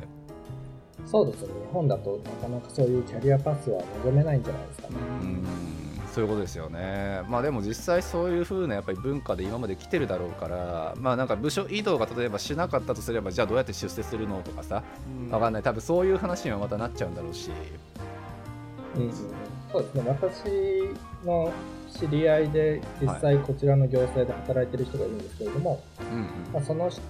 [1.06, 4.94] そうですね日本だとなかなかそういうキャリアパスは望めないんじゃないですかね。
[5.22, 5.80] うん
[6.12, 14.83] そういうことですよね、まあ、でも実際そういう風なやっぱり文化で今まで来てるだろうから、まあ、なんか部署移動が例えばしなかったとすればじゃあどうやって出世するのとかさ。
[15.24, 15.30] うん。
[15.30, 15.62] わかんない。
[15.62, 17.50] 多分そういう話にはまたなっちゃうんだろうし、
[18.96, 19.12] うん。
[19.72, 20.03] そうですね。
[20.07, 21.53] 私の
[21.92, 26.24] 知り合いで実際こちらの行政で働いてる人がいるんですけれども、うんうん。
[26.53, 27.00] まあ、その人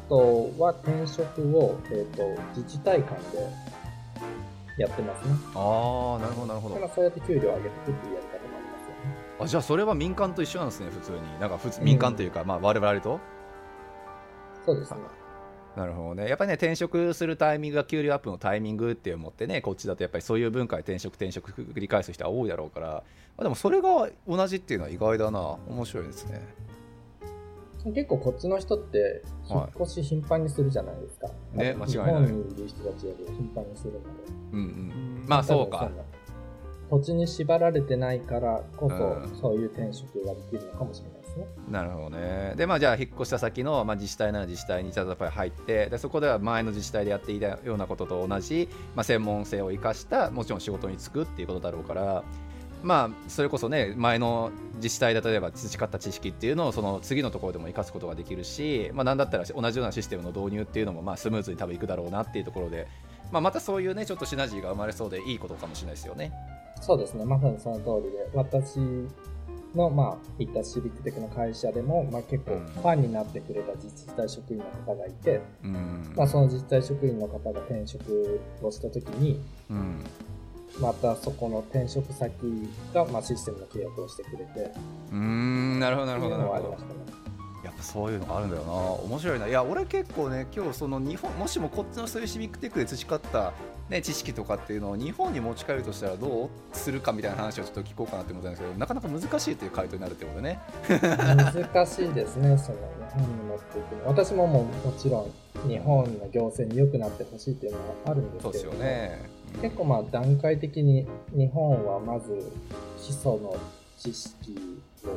[0.59, 5.35] は転職を、えー、と自治体間でやってますね。
[5.55, 6.75] ああなるほどなるほど。
[6.75, 8.97] だからそうやって給料を上げていくっていうやり方もありますよね。
[9.40, 11.19] あじゃあそれは民間と一緒なんですね普通に。
[11.40, 13.21] なんか普通民間というか、まあ我々と？
[14.66, 14.99] そうですね。
[15.81, 16.29] なるほどね。
[16.29, 23.03] やっぱりね転職するタイミングが給料アップのタイミングって思ってねこっちだとやっぱりそういう文化で転職転職繰り返す人は多いだろうから、ま
[23.38, 25.57] あ、でもそれが同じっていうのは意外だな。
[25.66, 26.47] 面白いですね。
[27.95, 31.29] 結構こっちの人って引っ越し頻繁にするじゃないですか。
[31.55, 32.05] ね間違いない。
[32.05, 34.07] 日本にいる人たちより頻繁にするので。
[34.53, 35.90] うんううんんまあそうか。
[36.90, 39.40] 土地に縛られてないからこそ、うん。
[39.40, 41.47] そういう転職ができるのかもしれないですね。
[41.69, 52.25] なるほどねでまあじゃあ引っ越した先の、まあ、自治体なら自治体にじゃあやっぱり入ってでそこでは前の自治体でやっていたようなことと同じ、まあ、専門性を生かしたもちろん仕事に就くっていうことだろうから
[52.83, 62.88] まあそれこそね前の自治体で例えば培った知識っていうのをその次のところでも生かすことができるし、まあ、なんだったら同じようなシステムの導入っていうのもまあスムーズに多分いくだろうなっていうところで、
[63.31, 66.33] まあ、またそういうねちょっとシナジーが生まれそうでいいことかもしれないですよね。
[66.81, 68.79] そうですね、まさにその通りで、私
[69.75, 72.61] の、まあ、行ったシビックテックの会社でも、まあ、結構うん。
[72.61, 76.13] ファンになってくれた自治体職員の方がいて、うん。
[76.17, 80.05] まあ、その自治体職員の方が転職をした時に、うん。
[80.81, 82.33] またそこの転職先
[82.95, 84.73] が、まあ、システムの契約をしてくれて、
[85.13, 85.81] うーん。
[85.81, 86.63] なるほどなるほどなるほど。
[86.63, 87.21] のはありましたね。
[87.63, 88.73] やっぱそういうのがあるんだよな。
[88.73, 89.47] 面白いな。
[89.47, 93.53] いや俺結構ね今日その日本もしもこっちのそういうシビックテックで培った、
[93.90, 100.61] ね、知識とかっていうのを日本に持ち帰るとしたらどうするかみたいな話をちょっと聞こうかなって思ったんですけどなかなか難しいという回答になるってことでね。
[100.88, 104.09] 難しいですね、その日本に持っていくの。
[104.09, 105.29] 私ももうもちろ
[105.66, 109.29] ん日本の行政に良くなってほしいっていうのはあるんですけれどね。
[109.61, 112.53] 結構まあ段階的に日本はまず
[112.96, 113.57] 基礎の
[113.98, 114.57] 知識
[115.05, 115.09] を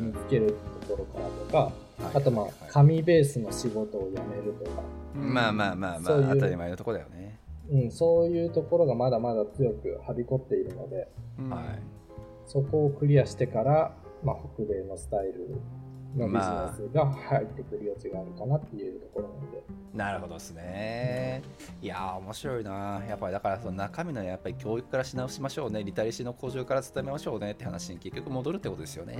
[0.00, 0.56] 身につける
[0.88, 1.72] ところからとか、
[2.18, 4.82] あとまあ紙ベースの仕事を辞めるとか、
[5.14, 7.38] まあまあまあまあ当たり前のところだよね
[7.70, 11.50] うん、そういうところがまだまだ強くはびこっているので、うん。
[11.50, 11.82] はい。
[12.46, 15.60] そこをクリアしてから、まあ、北米のスタイル
[16.16, 19.62] のビジネスが入ってくる余地があるかなっていうところなので、
[19.94, 21.42] なるほどですね。
[21.80, 23.02] いやー面白いな。
[23.08, 25.82] やっぱりだからその中身のやっぱり教育からし直しましょうね。
[25.84, 29.18] リタリシーの向上から伝めましょうねって話に結局戻るってことですよね。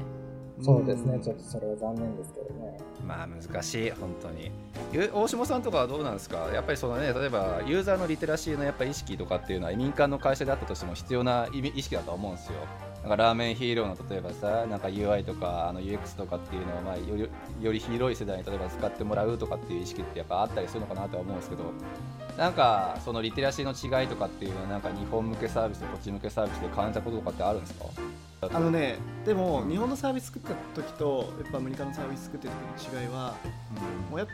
[0.60, 2.78] そうですね、ちょっとそれは残念ですけどね。
[3.04, 4.52] まあ難しい本当に。
[4.92, 6.50] ゆ大下さんとかはどうなんですか？
[6.52, 12.54] やっぱりそのね例えばユーザーのリテラシーのやっぱ意識とかっていうのは民間の会社であったとしても必要な意識だと思うんですよ
[13.02, 17.28] なんかラーメンヒーローの例えばさなんか UI とかあの UX とかっていうのをまあより
[17.64, 21.64] より広い世代に例えば使ってもらうとかっていう意識ってやっぱあったりするのかなとは思うんですけど
[22.38, 27.86] なんかそのリテラシーの違いとかっていうのはなんか日本向けサービスとこっち向けサービスで感じたこととかってあるんですか？
[28.50, 33.36] あのねでもうん日本のサービス作った時とやっぱアメリカのサービス作ってる時の違いは
[34.10, 34.32] もうやっぱ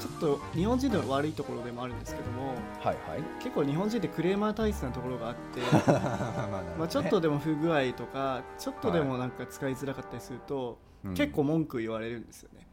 [0.00, 3.22] ちょっと日本人の悪いところでもあるんですけどもはいはい。
[3.40, 5.60] 結構日本人ってクレーマー体質なところがあって
[5.92, 10.78] まあまあちょっとでも不具合とかちょっとでもなんか使いづらかったりすると、
[11.14, 12.66] 結構文句言われるんですよね。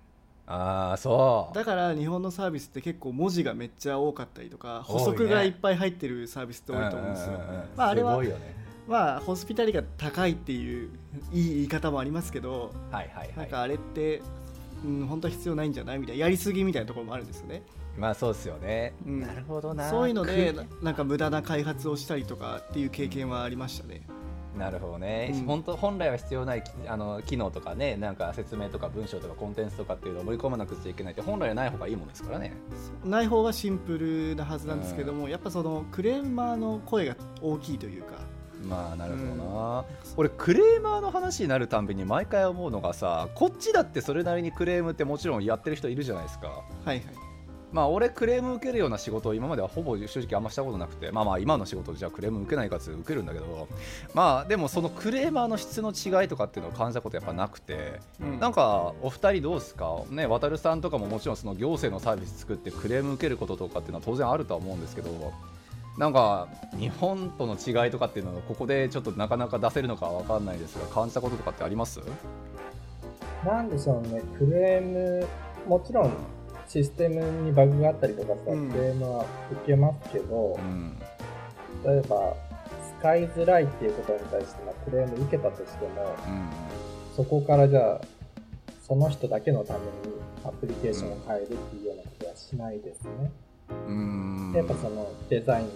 [0.47, 1.55] ああそう。
[1.55, 7.31] だから日本のサービスって結構文字がめっちゃ多かったりとか補足がいっぱい入ってるサービスって多いと思うんですよ。
[7.31, 7.45] んんんん。
[7.75, 10.89] まああれはすごいよねまあホスピタリが高いっていう
[11.31, 13.37] いい言い方もありますけどはいはいはい。
[13.37, 14.21] なんかあれって、
[14.83, 17.61] うん、本当は必要ないんじゃないみたいなやりすぎみたいなところもあるんですよね。
[17.97, 19.19] まあそうですよね、うん。
[19.21, 19.89] なるほどな。
[19.89, 24.01] そういうのでくななんか無駄な開発をしたりとかっていう経験はありましたね。
[24.57, 25.45] なるほどね、うん。
[25.45, 32.53] 本当本来は必要ないきあの機能とかねなんか説明とか文章とかコンテンツとかっていうのを盛り込まなくちゃいけないって本来はない方がいいものですからね。
[33.05, 38.15] ない方がシンプルなはずなんですけども、やっぱそのクレーマーの声が大きいというか
[38.61, 39.85] まあなるほどな、
[40.17, 46.47] 俺クレーマーの話になるたんびに毎回思うのがさこっちだってそれなりにクレームってもちろんやってる人いるじゃないですか。
[46.47, 47.03] はいはい。
[47.71, 53.67] まあ俺クレーム受けるような仕事を今まではほぼ正直あんましたことなくてまあまあ今の仕事じゃあクレーム受けないかつ受けるんだけど
[54.15, 58.39] まあでもそのクレーマーの質の違いとかっていうのを感じたことやっぱなくてうん。
[58.39, 60.01] なんかお二人どうですか？
[60.09, 65.31] ね渡さんとかももちろんその行政のサービス作ってクレーム受けることとかっていうのは当然あるとは思うんですけど
[65.99, 71.99] なんか日本との違いとかっていうのはここでちょっとなかなか出せるのかわかんないですが感じたこととかってあります？
[73.45, 75.27] なんでしょうね、クレーム、
[75.67, 76.11] もちろん
[76.67, 78.69] システムにバグがあったりとかさ、うん。
[78.71, 80.97] クレームは受けますけどう、ん。
[81.85, 82.33] 例えば
[82.99, 86.49] 使いづらいっていうことに対して、まあ、クレーム受けたとしても、うん。
[87.15, 88.01] そこからじゃあ、
[88.87, 89.85] その人だけのために
[90.45, 93.31] アプリケーションを変えるっていうようなことはしないですね。
[93.87, 94.53] うん。
[94.55, 95.67] やっぱそのデザイン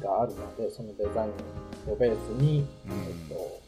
[0.00, 2.92] があるので、そのデザインをベースに、うん。
[2.92, 3.60] えっと、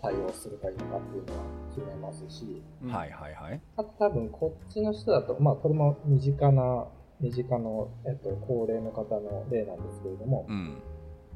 [0.00, 2.90] 対応するか否かっていうのは決めますし、うん。
[2.90, 3.60] はいはいはい。
[3.76, 6.86] あと多分こっちの人だと、まあこれも身近な、
[7.20, 10.76] 身近の、えっと、高齢の方の例なんですけれども、うん。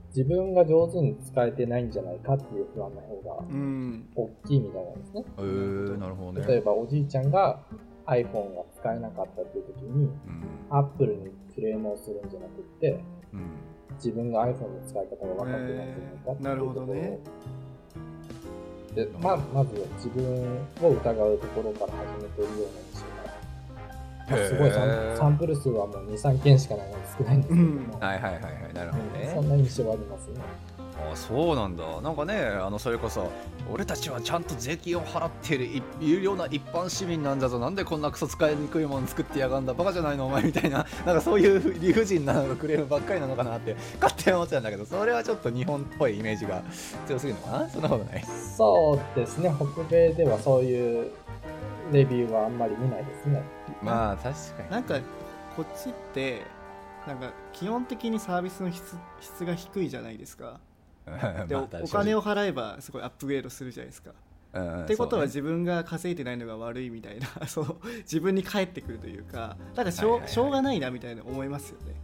[0.08, 4.08] 自分が上手に使えてないんじゃないかっていう不安の方がうん。
[4.14, 5.24] 大きいみたいなんですね。
[5.38, 6.46] えー、なるほどね。
[6.46, 7.60] 例えばおじいちゃんが
[8.06, 10.44] iPhone が使えなかったっていう時に、うん。
[10.70, 13.69] Apple にクレームをするんじゃなくって、うん
[14.02, 17.18] 自分が iPhone の使い方が分かってないんじゃないかっていうところを、えーなるほどね
[18.94, 20.24] で、まあ、まずは自分
[20.82, 23.19] を疑うところから始めているような印象
[24.36, 27.66] すごいサンサンプル数はもう2、3件しかないので少ないんですけれど。
[27.68, 28.00] も、うん。
[28.00, 30.40] はいはいはいはいなるほどね、そんな印象はありますね。
[31.12, 32.00] あそうなんだ。
[32.02, 33.30] なんかねあのそれこそ
[33.72, 37.58] 俺たちはちゃんと税金を払っているい有料な一般市民なんだぞ。
[37.58, 39.72] なんでこんなクソ使いにくいもの作ってやがんだ。
[39.72, 40.84] バカじゃないのお前みたいな。
[41.06, 46.62] なんかそういう理不尽なクレームばっかりなのかなって勝手に思ってたんだけどそれはちょっと日本っぽいイメージが
[47.06, 47.68] 強すぎるのかな。
[47.68, 48.24] そんなことない
[48.56, 51.10] そうですね、北米ではそういう
[51.92, 53.42] レビューはあんまり見ないですね。
[53.82, 54.70] まあ確かに。
[54.70, 55.00] なんか
[55.56, 56.42] こっちって
[57.06, 60.60] なんか基本的にサービスの質質が低いじゃないですか。
[61.48, 64.10] で、まあおお金を払えばすごいアップグレードするじゃないですか。
[64.52, 70.32] うんってことは自分が稼いでないのが悪いみたいな その自分に返ってくるというかだからしょう,、はいはいはい。
[70.32, 71.94] しょうがないなみたいな思いますよね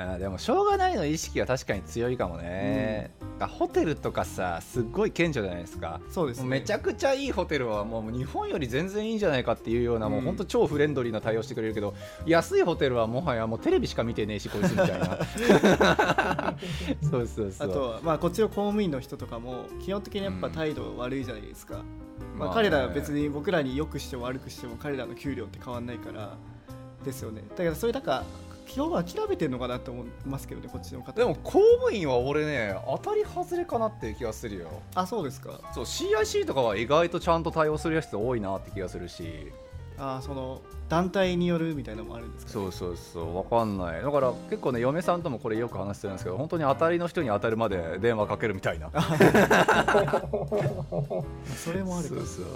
[0.00, 6.00] あーでもしょうがないの意識は確かに強いかもね、あホテルとかさすっごい顕著じゃないですか。
[6.10, 6.42] そうですね。
[6.44, 11.94] もうめちゃくちゃいいホテルはもう日本より全然いいんじゃないかっていうような、もううん本当超フレンドリーな対応してくれるけど
[12.26, 15.18] 安いホテルはもはやもうテレビしか見てねえしこいつみたいな。
[17.10, 17.70] そうそうそう。
[17.70, 21.84] あとは、まあ、こっちの公務員の人とかも基本的にやっぱ態度悪いじゃないですか、まあ
[22.46, 26.36] まあ彼らは別に僕らに良くしても悪くしても彼らの給料って変わんないから
[27.04, 27.42] ですよね。
[27.50, 31.12] だからそれなんか基本は諦めてるのかなと思いますけどねこっちの方。
[31.12, 34.68] でも公務員は俺ね当たり外れかなっていう気がするよ。
[34.94, 35.60] あそうですか。
[35.74, 39.52] そう CIC とかは意外とちゃんと対応するやつ多いなって気がするし。
[40.02, 44.02] あその団体によるみたいなのもあるんですか、そうそうそうわかんない。
[44.02, 48.90] だから結構ね嫁さんともこれよく話してるんですけど本当に当たりの人に当たるまで電話かけるみたいな。
[51.54, 52.14] それもあるか。
[52.14, 52.46] そうそう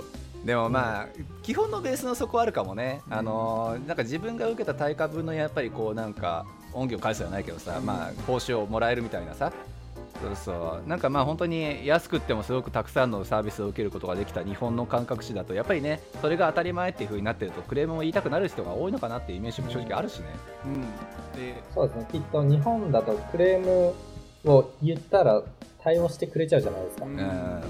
[0.44, 1.08] でもまあ、
[1.42, 9.52] 基本のベースのそこあるかもね、あのーなんか自分が受けた対価分のやっぱりこうなんか恩義を返すじゃないけどさ、まあ報酬をもらえるみたいなさ。
[10.22, 10.88] そうそう。
[10.88, 20.26] なんかまあ本当に安くってもすごくたくさんのサービスを受けることができた日本の感覚値だとやっぱりねそれが当たり前っていう風になってるとクレームを言いたくなる人が多いのかなっていうイメージも正直あるしね、
[20.66, 20.80] うん。
[21.40, 23.94] でそうですね、きっと日本だとクレーム
[24.44, 25.42] を言ったら
[25.82, 27.04] 対応してくれちゃうじゃないですか。
[27.04, 27.18] うんうん、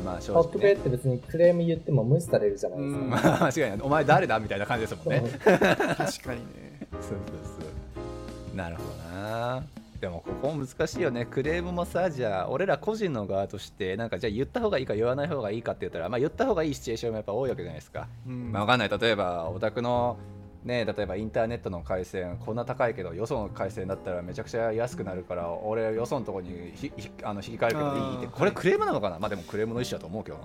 [0.05, 3.01] まあ正直、北米っね、て別にクレーム言っても無視されるじゃないですか。
[3.01, 3.11] うん。
[3.11, 6.87] まあ間違いないお前誰だみたいな感じですもんね、確かにね。
[6.93, 8.57] そうそうそう。
[8.57, 9.65] なるほどな。
[10.01, 11.25] でもここも難しいよね。
[11.25, 18.53] クレームもさじゃあ俺ら個人の側としてなんかじゃあ言った方がいいか言わない方がいいかって言ったらまあ言った方がいいシチュエーションもやっぱ多いわけじゃないですか、うん。
[18.53, 18.89] まあわかんない。
[18.91, 20.19] 例えばお宅の
[20.65, 28.27] ね例えばインターネットの回線こんな高いけどよその回線だったらめちゃくちゃ安くなるから俺よそのとこにひひあの引き換えるけどいいって。
[28.27, 29.19] これクレームなのかな？
[29.19, 30.45] まあでもクレームの意思だと思うけどな。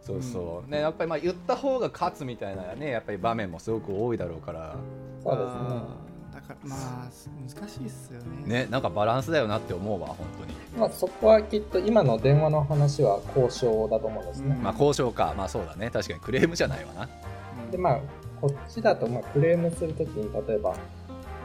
[0.00, 4.74] そうそう、ねやっぱりまあ言った方が勝つみたいなねやっぱり場面もすごく多いだろうから。
[5.22, 5.82] そうですね。
[6.34, 7.10] だからまあ
[7.56, 8.64] 難しいっすよね。
[8.64, 14.54] ねなんかバランスだよなって思うわ本当に、まあそこはきっと今の電話の話は交渉だと思うんですね。
[14.56, 15.34] うんまあ交渉か。
[15.36, 15.90] まあそうだね。
[15.90, 17.08] 確かにクレームじゃないわな。
[17.64, 17.70] うん。
[17.70, 18.00] でまあ
[18.42, 20.74] こっちだとまあクレームするときに例えば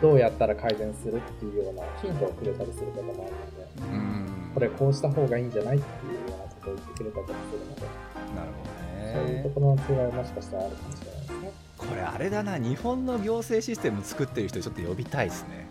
[0.02, 4.52] どうやったら改善するっていうようなヒントをくれたりすることもあるので、うん。
[4.56, 7.82] これこうした方がいいんじゃないっていうようなことを言ってくれたりするので、
[8.36, 8.52] なる
[9.14, 11.52] そういうとほどねころの違いはもしかしたらあるかもしれないですね。
[11.78, 15.68] これあれだな日本の行政システム作ってる人ちょっと呼びたいですね。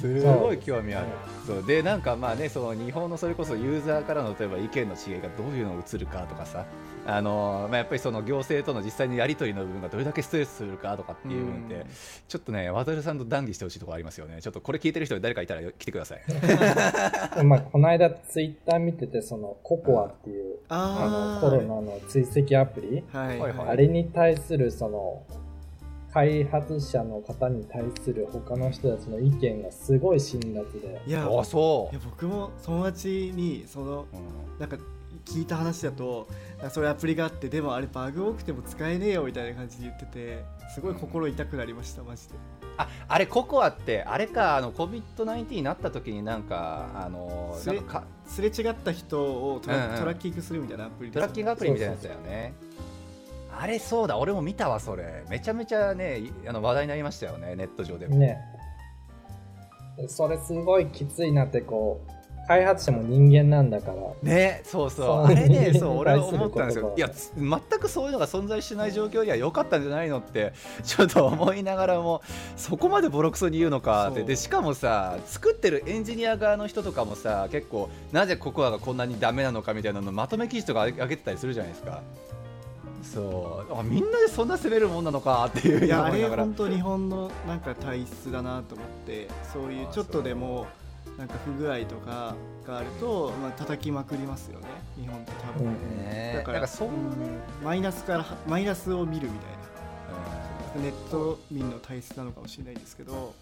[0.00, 1.06] すごい興味ある。
[1.46, 1.62] そう。
[1.64, 6.64] でなんかまあねその日本のそれこそユーザーからの例えば意見の違いがどういうのを映るかとかさ
[7.06, 11.84] あのまあ、やっぱりその行政との実際のやり取りの部分がどれだけストレスするかとかっていう部分って、うん。
[12.28, 14.40] ちょっとね渡るさんと談義してほしいところありますよね。
[14.40, 16.20] ちょっとこれ聞いてる人で誰かいたら来てください。
[17.44, 23.38] まあこの間ツイッター見ててそのココアっていうあのコロナの追跡アプリ、はい。
[23.38, 23.52] はい。
[23.52, 25.22] はいあれに対するその
[26.12, 31.00] 開発者の方に対する他の人たちの意見がすごい辛辣で。
[31.06, 31.94] いやあそう。
[31.94, 34.06] いや僕も友達にその
[34.58, 34.76] なんか
[35.24, 36.28] 聞いた話だと
[36.70, 42.34] そういうアプリがあってでもあれバグ多くても使えねえよみたいな感じで言っててすごい心痛くなりましたマジで。
[42.76, 49.98] ああれココアってあれかあの COVID-19 になった時になんかあのすれなんかかすれ違った人をトラ,、うんうん。
[49.98, 52.54] トラッキングするみたいなアプリトラッキングアプリみたいなやつだよね。
[53.52, 55.24] あれそうだ俺も見たわそれ。
[55.28, 58.38] めちゃめちゃねいあの話題になりましたよねネット上でも、ね。
[60.08, 62.19] それすごいきついなってこう
[62.50, 63.94] 開発者も人間なんだから。
[64.24, 65.06] ねそうそう。
[65.06, 65.24] そう。
[65.26, 66.92] あれね人そう 俺は思ったんですよ。
[66.96, 72.22] いやつ全くそういうのが存在しない状況には良かったんじゃないのって ちょっと思いながらも
[72.56, 74.18] そこまでボロクソに言うのかって。
[74.18, 74.28] そう。
[74.28, 82.02] でしかもさ作ってるエンジニア側の人とかもさ結構なぜココアがこんなにダメなのかみたいなのまとめ記事とか上げてたりするじゃないですか。
[83.04, 83.78] そう。
[83.78, 90.66] あみんなでそんな責めるもんなのかっていういやあれ本当日本のなんか体質だなと思ってそういうちょっとでも
[91.18, 92.34] なんか不具合とか
[92.66, 94.66] があると、まあ叩きまくりますよね。
[95.00, 96.94] 日本って多分、うんねだからそうね、
[97.60, 97.64] うん。
[97.64, 99.58] マイナスからマイナスを見るみたいな。
[100.76, 100.82] うん。
[100.82, 103.34] ネット民の体質なのかもしれないですけど。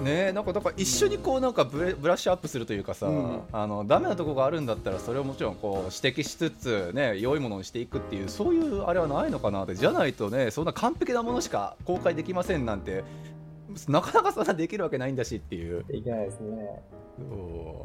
[0.00, 3.40] ねなんかだから一緒にこうなんかブレブラッシュアップするというかさ、うん。
[3.52, 9.74] あのダメなとこがあるんだったらそれをもちろんこう指摘しつつね良いものにしていくっていうそういうあれはないのかなって。
[9.76, 13.04] じゃないとねそんな完璧なものしか公開できませんなんて
[13.88, 15.84] なかなかそんなできるわけないんだしっていう。
[15.90, 16.82] いけないですね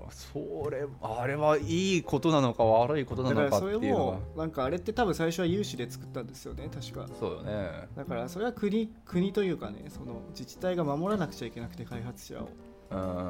[0.09, 7.07] それあれはいいことなのか悪いことなのかっらそれていうのがもなんかあれって多分最初は有志で作ったんですよね確か。
[7.19, 7.87] そうよね。
[7.95, 12.45] だからそれは国国というかねその自治体が守らなくちゃいけなくて開発者を。
[12.45, 12.70] うん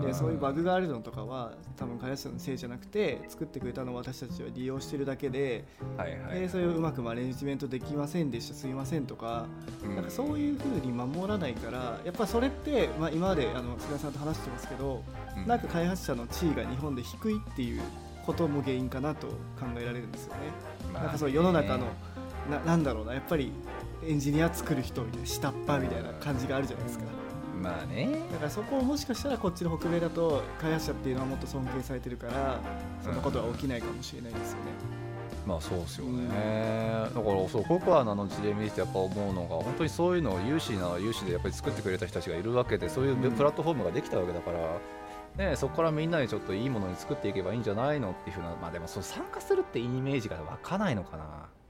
[0.03, 5.65] でそういうバグがあるのとかは多分開発者のせいじゃなくて作ってくれたのを私たちは利用してるだけで,、
[6.33, 9.45] でそれをうまくマネジメントできませんでしたすいませんとか,、
[9.83, 9.95] うん。
[9.95, 15.03] なんかそういうふうに守らないからやっぱそれって、まあ、今まであの菅さんと話してますけど
[15.37, 15.47] うん。
[15.47, 17.81] なんか開発者の地位が日本で低いっていう
[18.25, 20.39] ことも原因かなと考えられるんですよね。
[20.93, 21.87] まあなんかそう世の中の
[22.49, 23.51] ななんだろうなやっぱり
[24.03, 27.20] エンジニア作る人みたいな下っ端みたいな感じがあるじゃないですか。
[27.61, 28.09] まあね。
[28.31, 32.59] だからそこをもしかしたらこっちの北米だと開発者っていうのはもっと尊敬されてるから
[33.03, 35.01] そんなことは起きないかもしれないですよね。
[35.45, 36.27] まあそうですよね、うん。
[36.29, 43.31] だからそうココアのあの事例見ててやっぱ思うのが本当にそういうのを有志な有志でやっぱり作ってくれた人たちがいるわけでそういううん。
[43.31, 44.51] プラットフォームができたわけだか
[45.37, 51.25] ら、ね、そこからみんなでちょっといいものに作っていけばいいんじゃないのっていうふうなまあでもそう参加するってイメージが湧かないのかな。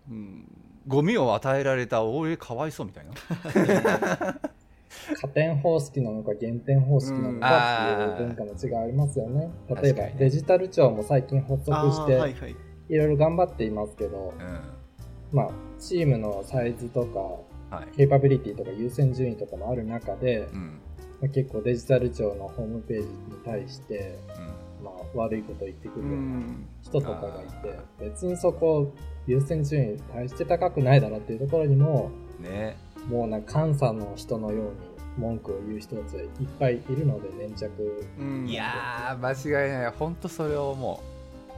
[0.09, 0.45] うん。
[0.87, 3.11] ゴミを与えられた俺かわいそうみたいな
[5.21, 9.49] 加点方式なのか減点方式なのかっていう文化の違いありますよね。
[9.81, 12.55] 例えばデジタル庁も最近発足あしていはい。
[12.89, 15.49] いろいろ頑張っていますけど、うまあ
[15.79, 17.95] チームのサイズとかんはい。
[17.95, 20.79] ケイパビリティとか優先順位とかもある中で、うん。
[21.21, 23.13] まあ結構デジタル庁のホームページに
[23.45, 24.19] 対して、
[24.79, 24.85] うん。
[24.85, 26.67] まあ、悪いこと言ってくうるん。
[26.81, 28.91] 人とかがいて、別にそこ
[29.27, 32.75] 優先順位大して高くないだろっていうところにもね
[33.07, 34.71] もうなんか監査の人のように
[35.17, 38.07] 文句を言う人たちはいっぱいいるので粘着。
[38.19, 38.47] うん。
[38.47, 39.91] いやー間違いない。
[39.91, 41.03] 本当それを思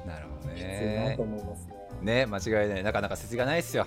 [0.05, 0.07] う。
[0.07, 1.73] なるほどきついなねと思いますね。
[2.01, 2.83] ね間違いない。
[2.83, 3.85] なかなか説がないですよ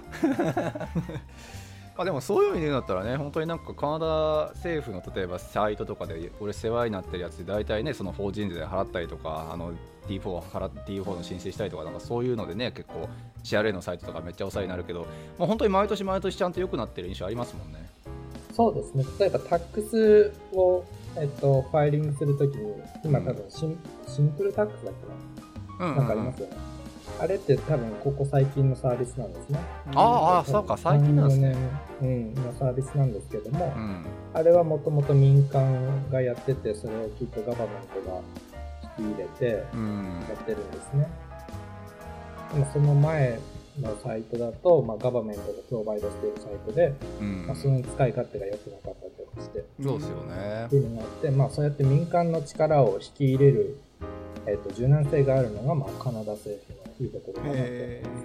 [1.97, 4.07] まあでもそういう意味で言うんだったらね本当になんかカナダ
[4.55, 9.73] 政府の例えばサイトとかで俺世話になってるやつで大体ねその法人税払ったりとかあの
[10.09, 13.09] D4 を払 D4 の申請したりとかなんかそういうのでね結構
[13.43, 15.07] CRA のサイトとかめっちゃお世話になるけど、
[15.39, 17.87] まあ、本当に毎年毎年ちゃんと良くなってる印象ありますもんね
[18.57, 19.05] そうですね。
[19.21, 20.83] 例えばタックスを、
[21.15, 22.73] えっと、ファイリングするときに、
[23.05, 23.79] 今多分シン
[24.09, 24.95] シンプルタックスだっ
[25.79, 26.57] けな、うんなんかありますよね。
[27.19, 29.59] あれって多分ここ最近のサービスなんですね。
[29.95, 31.57] ああそうか最近なんですね。
[32.01, 34.05] 3 4年、うん、のサービスなんですけども、うん。
[34.35, 38.21] あれはもともと民間がやってて、それをきっとガバメントが
[38.99, 40.25] 引き入れてうん。
[40.29, 41.09] やってるんですね。
[42.53, 43.39] でもその前
[43.81, 47.47] のサイトだと、まあ、ガバメントがプロバイドしているサイトで、うん。
[47.47, 50.65] まあ、その使い勝手が良くなかったりとかして、そうですよね。
[50.67, 53.79] っていうのがあって、まあ、そうやって民間の力を引き入れる、
[54.47, 57.55] えっと柔軟性があるのが、まあ、カナダ政府のいいところかな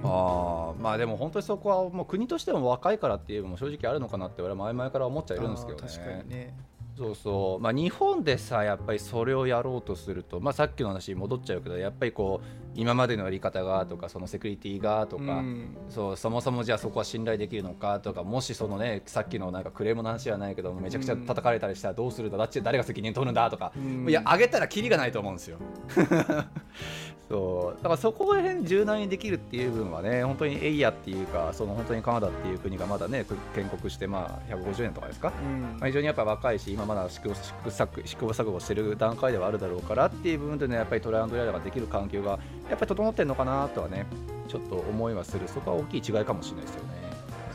[0.04, 6.56] あーまあでも本当にそこはもう国としても若いからっていうのも正直あるのかなって俺は前々から思っちゃいるんですけど確かにね。
[7.02, 7.64] そうそう。
[7.64, 15.78] まあ日本でさやっぱりそれをやろうとすると、まあ、さっきの話に戻っちゃうけどやっぱりこう今までのやり方がとかそのセキュリティがとか、うん。
[15.90, 24.08] そうそもそもじゃあそこは信頼できるのかとかもしそのねさっきのなんかクレームの話はないけどめちゃくちゃ叩かれたりしたらどうするんだだっち誰が責任取るんだとか、うん。
[24.08, 25.58] いや上げたらキリがないと思うんですよ。
[27.32, 27.78] そう。
[27.78, 33.26] だからそこら辺柔軟にできるっていう部分はね本当にエイヤっていうかその本当にカナダっていう国がまだね
[33.56, 35.62] 建国してまあ150年とかですか、うん。
[35.62, 42.32] まあ、非常にやっぱ若いし今まだ試行錯誤してる段階ではあるだろうからっていう部分でねやっぱりトライアンドエラーができる環境が
[42.70, 44.06] やっぱり整ってるのかなとはね
[44.48, 46.90] ちょっと思いはするそこは大きい違いかもしれないですよね。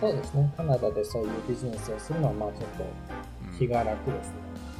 [0.00, 0.52] そうですね。
[0.56, 4.34] カナダでそういうビジネスをするのは、まあちょっとうん気が楽ですね。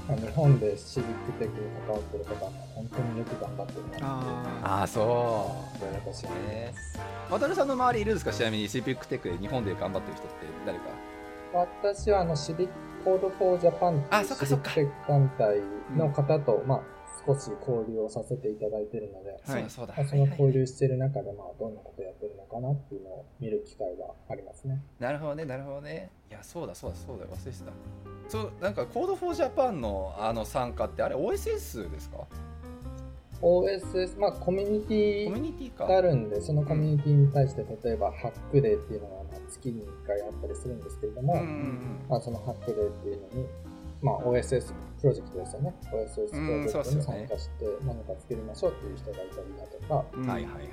[0.09, 6.98] まあ日本でシビックテックに関わってる方は、本当によく頑張ってるなあああそうと私は思います。
[7.30, 8.32] 渡さんの周りいるんですか？
[8.32, 10.34] ちなみにシビックテックで日本で頑張ってる人って
[10.64, 10.84] 誰か？
[11.54, 12.72] 私はあのシビック
[13.07, 15.61] Code for Japan っかそっかシビックテック団体
[15.96, 16.80] の方と、まあ
[17.24, 24.82] 少し交流をさせていただいているので、はいそうだまあその交流している中で、まあどんなことやってるのかなっていうのを見る機会がありますね。
[24.98, 26.11] なるほどねなるほどね。
[26.28, 27.26] いやそうだそうだそうだ。
[27.26, 27.72] 忘れてた。
[28.28, 32.26] そうなんか Code for Japan のあの参加ってあれ OSS ですか
[33.40, 39.15] ？OSS、まあコミュニティがあるんで、そのコミュニティに対して、例えば hack day っていうのがまあ
[39.49, 42.07] 月に1回あったりするんですけれども、うんうんうん。
[42.09, 43.49] まあ、その hack day っていうのに、
[44.03, 45.74] まあ、OSS プロジェクトですよね。
[45.84, 50.28] OSS プロジェクトに参加して何か作りましょうっていう人がいたりだとか、ーうん。
[50.28, 50.66] はいはいはい。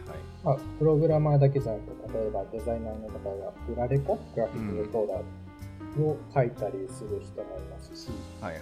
[0.44, 8.10] まあ、プログラマーだけじゃなくて、例えばデザイナーの方がグラレコ、グラフィックレコーダーを書いたりする人もいますし、
[8.42, 8.62] はいはい。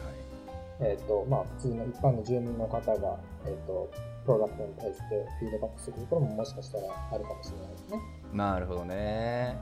[0.81, 3.89] えっ、と、まあ、普通の一般の住民の方が、えっ、と、
[4.25, 7.99] プロダクトに対してフィードバックするところももしかしたらあるかもしれないですね。
[8.33, 9.57] なるほどね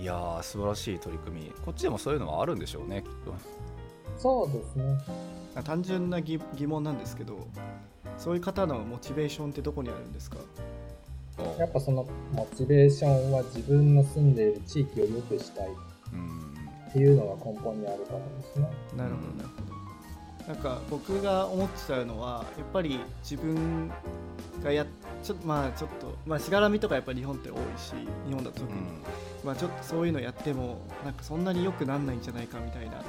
[0.00, 1.52] いやー素晴らしい取り組み。
[1.64, 3.34] こっちでもそういうのはあるんでしょうねきっと。
[4.18, 4.98] そうですね。
[5.54, 7.46] あ単純な疑疑問なんですけど
[8.16, 10.38] そういう方のモチベーションってどこにあるんですか？
[11.58, 15.68] やっぱそのモチベーションは自分の住んでいる地域を良くしたい。
[16.12, 16.40] うん
[16.88, 18.68] っていうのが根本にあると思うんですね。
[18.96, 19.62] なるほどなるほ
[20.48, 20.54] ど。
[20.54, 23.88] なんか僕が思っちゃうのはやっぱり自分
[24.64, 24.84] がや
[25.22, 27.92] ちょっとまあちょっとまあしがらみとかやっぱり日本って多いし
[28.26, 28.78] 日本だと特に、
[29.44, 33.02] まあちょっとそういうのやってもなんかそんなに良くなんないんじゃないかみたいな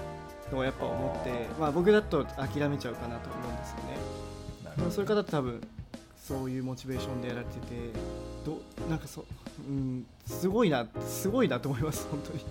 [0.51, 4.21] のをやっぱ思ってまあ僕だと諦めちゃうかなと思うんですよね。
[4.77, 5.61] でもそういう方って多分
[6.17, 7.75] そういうモチベーションでやられてて
[8.45, 9.25] どなんかそう、
[9.67, 12.43] うん、すごいなすごいなと思います本当に、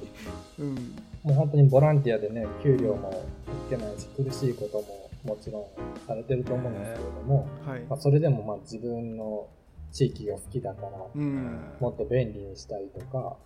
[0.58, 0.74] うん、
[1.22, 3.24] もう本当にボランティアでね、給料も
[3.68, 5.66] いけないし、苦しいことももちろん
[6.06, 9.48] されてると思うんですけれども、はい、まあ、それでもまあ自分の
[9.92, 11.74] 地域が好きだから、うん。
[11.80, 13.36] もっと便利にしたいとか、は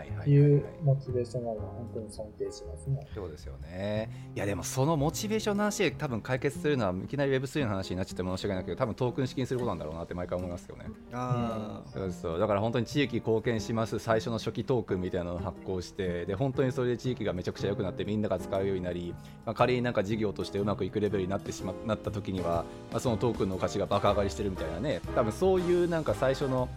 [0.00, 0.56] いはいはいい。
[0.56, 3.06] うモチベーションがあるのは本当に尊敬しますね。
[3.14, 4.10] そうですよね。
[4.34, 10.86] いやでもそのモチベーションの話で多分解決するのはいきなり Web3 の話になっちゃって申し訳ないけど多分トークン式にすることなんだろうなって毎回思いますよね。
[11.12, 11.92] あー。
[11.92, 19.14] そうそうだから本当に地域貢献します最初の初期トークンみたいなのを発行してで本当にそれで地域がめちゃくちゃ良くなってみんなが使うようになり、
[19.44, 25.00] まあ、仮になんか事業としてうまくいくレベルになってしまなった時には、まあ、そのトークンの価値が爆上がりしてるみたいなね。
[25.14, 26.68] 多分そういうなんか最初の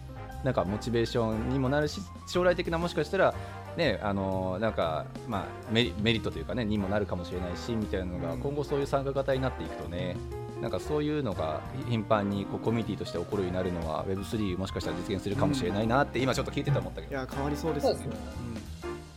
[0.44, 3.34] なんかモチベーションにもなるし将来的なもしかしたら
[3.76, 8.40] ねあのなんかまあメリメリットというかねにもなるかもしれないしみたいなのがうん。
[8.40, 10.16] 今後そういう参加型になっていくとね
[10.60, 17.92] なんかそういうのが頻繁にこうコミュニティとして起こるようになるのは Web3 もしかしたら実現するかもしれないなって今ちょっと聞いてて思ったけど、いや変わりそうですね。
[17.92, 18.46] そうですね。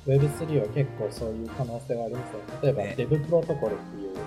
[0.08, 2.46] Web3 は結構そういう可能性がありますよね。
[2.62, 2.96] 例えばね。
[2.98, 4.20] Dev プロトコルっていう、うんえ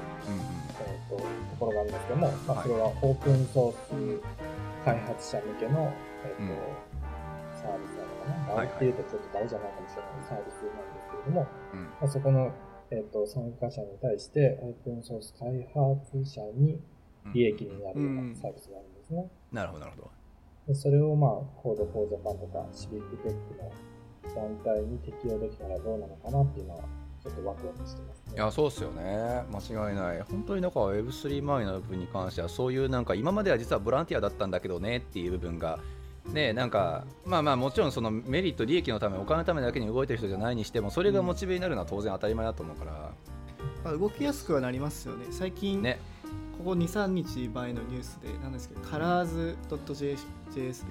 [1.10, 1.24] ー、とと
[1.60, 2.62] ころがあるんですけども、まあ、はい。
[2.62, 4.51] それはオープンソース
[4.84, 5.92] 開発者向けの、
[6.24, 6.48] えーとうん。
[7.54, 8.54] サービスなのかな？
[8.54, 8.76] はいはい。
[8.76, 11.84] っていうとちょっと DAO じゃないかもしれないサービスなんですけれども、うん。
[11.84, 12.52] まあ、そこの、
[12.90, 16.80] えー、と参加者に対してオープンソース開発者に
[17.26, 17.32] うん。
[17.32, 18.32] 利益になるよううん。
[18.32, 19.30] なサービスがあるんですね。
[19.52, 20.10] なるほどなるほど。
[20.66, 21.30] でそれをまあ、
[21.60, 23.72] Code for Japan とかシビックテックの
[24.34, 26.84] 団体に適用できたらどうなのかなっていうのは、
[27.22, 28.34] ちょっとワクワクしてますね。
[28.34, 29.44] いやそうですよね。
[29.52, 30.22] 間違いない。
[30.22, 35.78] 本当にだから Web3 周りの部分に関してはそういうなんか今までは実はボランティアだったんだけどねっていう部分が
[36.32, 43.12] ねなんかまあまあもちろんそのメリット利益のためお金のためだけに動いてる人じゃないにしてもそれがモチベになるのは当然当たり前だと思うから。
[43.84, 45.26] まあ、動きやすくはなりますよね。
[45.30, 46.00] 最近、ね。
[46.58, 50.18] ここ23日前のニュースでなんですけどカラーズ .js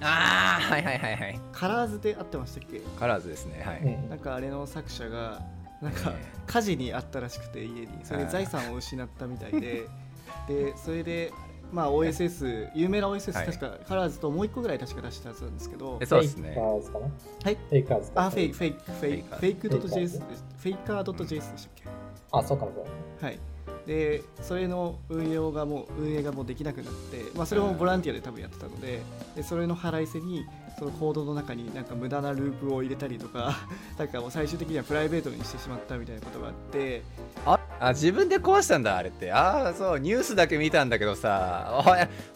[0.02, 1.40] ああはいはいはいはい。
[1.52, 2.80] colors で合ってましたっけ？
[2.98, 5.40] colors ですねはい、うんなんかあれの作者が
[5.82, 6.16] なんかね。
[6.46, 7.88] 火事にあったらしくて家に。
[8.04, 9.86] それで財産を失ったみたいで。
[10.48, 11.32] でそれで
[11.72, 13.46] まあ OSS 有名な OSS はい。
[13.46, 15.98] 確か colors ともう一個ぐらい確か出したはずなんですけど。
[16.00, 16.52] えそうですね。
[16.54, 17.06] fakers かな？
[17.44, 17.54] はい。
[17.54, 18.26] fakers か。
[18.26, 20.24] あフェイクフェイクフェイクフェイクフェイカー .js で
[20.58, 21.84] フェイカー .js でしたっけ？
[22.32, 22.72] あ、そうかも。
[23.20, 23.38] はい、
[23.86, 29.02] でそれの運用がもう運営がもうできなくなって、まあ、それもボランティアで多分やってたので
[29.34, 30.46] でそれの腹いせに
[30.78, 33.56] そのコードの中になんか無駄なループを入れたりとか
[33.98, 37.02] なんかもう最終的にはプライベートにしてしまったみたいなことがあって。
[37.44, 39.32] ああ自分で壊したんだあれって。
[39.32, 41.82] ああそうニュースだけ見たんだけどさ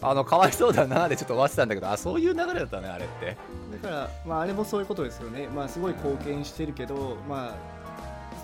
[0.01, 3.37] あのかわいそうだなでちょっと終わってたんだけどあそういう流れだったねあれって。
[3.81, 7.76] だから、まあ、あれもそういうことですよね、まあ、すごい貢献してるけど、まあ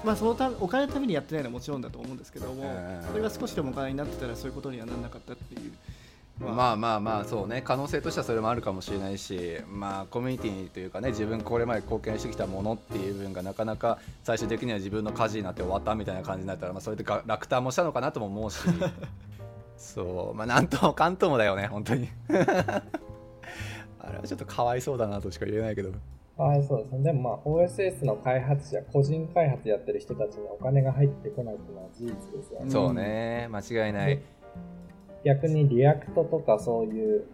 [0.04, 2.64] まあ、そのたお金のためにやってないのはもちろんだと思うんですけども、
[3.08, 5.72] それが少しでもお金になってたらそういうことにはならなかったっていう。
[6.40, 6.76] まあ。
[6.76, 7.62] まあまあそうね。
[7.62, 18.58] 可能性としてはそれもあるかもしれないしまあコミュニティというかね自分これまで貢献してきたものっていう部分がなかなか最終的には自分の舵になって終わったみたいな感じになったら、まあ、それで落胆もしたのかなとも思うし。
[19.78, 20.36] そう。
[20.36, 22.10] まあなんともかんともだよね本当に。
[24.00, 25.92] あれはちょっとかわいそうだなとしか言えないけど
[26.38, 27.04] はい、そうですね。
[27.04, 32.72] でもまあ OSS の開発者、個人開発やってる人たちにお金が入ってこないっていうのは事実ですよね。
[32.72, 34.22] そうね、間違いない。
[35.24, 37.26] 逆に React とかそういう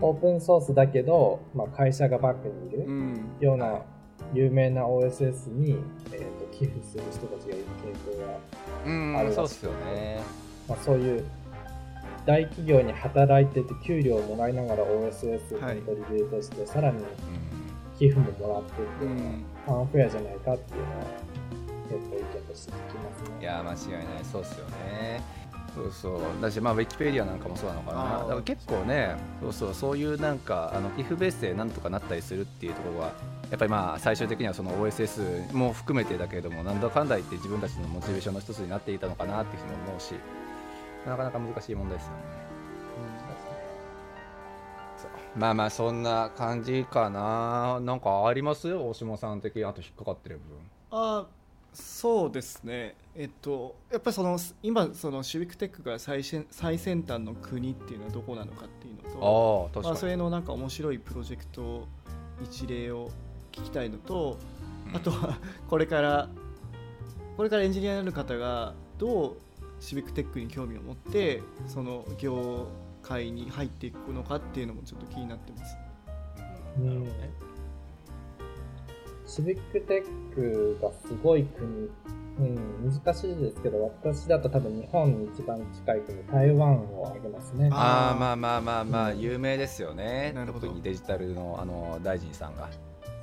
[0.00, 2.70] オープンソースだけど、まあ、会社がバックにい
[3.40, 3.82] るような
[4.32, 5.76] 有名な OSS に、
[6.12, 10.22] えー、と寄付する人たちがいる傾向があるらしくて、ね
[10.68, 11.24] まあ、そういう
[12.24, 17.04] 大企業に働いてて給料をもらいながら OSS をコントリビュートして、はい、さらに
[18.04, 19.14] 寄付ももらってっていう
[19.66, 21.04] のは、アンフェアじゃないかっていうのは
[21.88, 23.40] 結構意見として聞きますね。
[23.40, 25.22] いや間違いないそうっすよね。
[25.74, 33.06] そうそうだしまあウィキペディアなんかもそうなのかなだから結構ねそうそうそういうなんかあの寄付ベースでなんとかなったりするっていうところは
[33.50, 40.14] やっぱりまあ最終的にはその OSS も含めてだけれどもなんだかんだ言って自分たちのモチベーションの一つになっていたのかなっていうふうに思うし
[41.04, 42.44] なかなか難しい問題ですよね。
[45.36, 47.80] まあまあそんな感じかな。
[47.80, 48.72] なんかあります？
[48.72, 49.64] 大島さん的に。
[49.64, 50.58] あと引っかかってる部分。
[50.90, 51.26] あ
[51.72, 52.94] そうですね。
[53.16, 61.88] えっとやっぱりその今そのシビックテックが最先最先端の国っていうのはどこなのかっていうのとあ、まあ、それのなんか面白いプロジェクト
[62.44, 63.10] 一例を
[63.50, 64.38] 聞きたいのと、
[64.92, 65.38] あとは
[65.68, 66.28] これから
[67.36, 69.36] これからエンジニアになる方がどう
[69.80, 72.68] シビックテックに興味を持ってその業
[73.06, 75.76] 界に入っていくのかっていうのもちょっと気になってます。
[76.78, 77.30] なるほどね。
[79.26, 81.88] シビックテックがすごい国、
[82.38, 87.70] うん、難しいですけど、私だと多分日本に一番近い国、台湾を挙げますね。
[87.72, 90.32] ああ、まあまあまあまあ、うん、有名ですよね。
[90.34, 90.66] なるほど。
[90.66, 92.68] 特にデジタルのあの大臣さんが。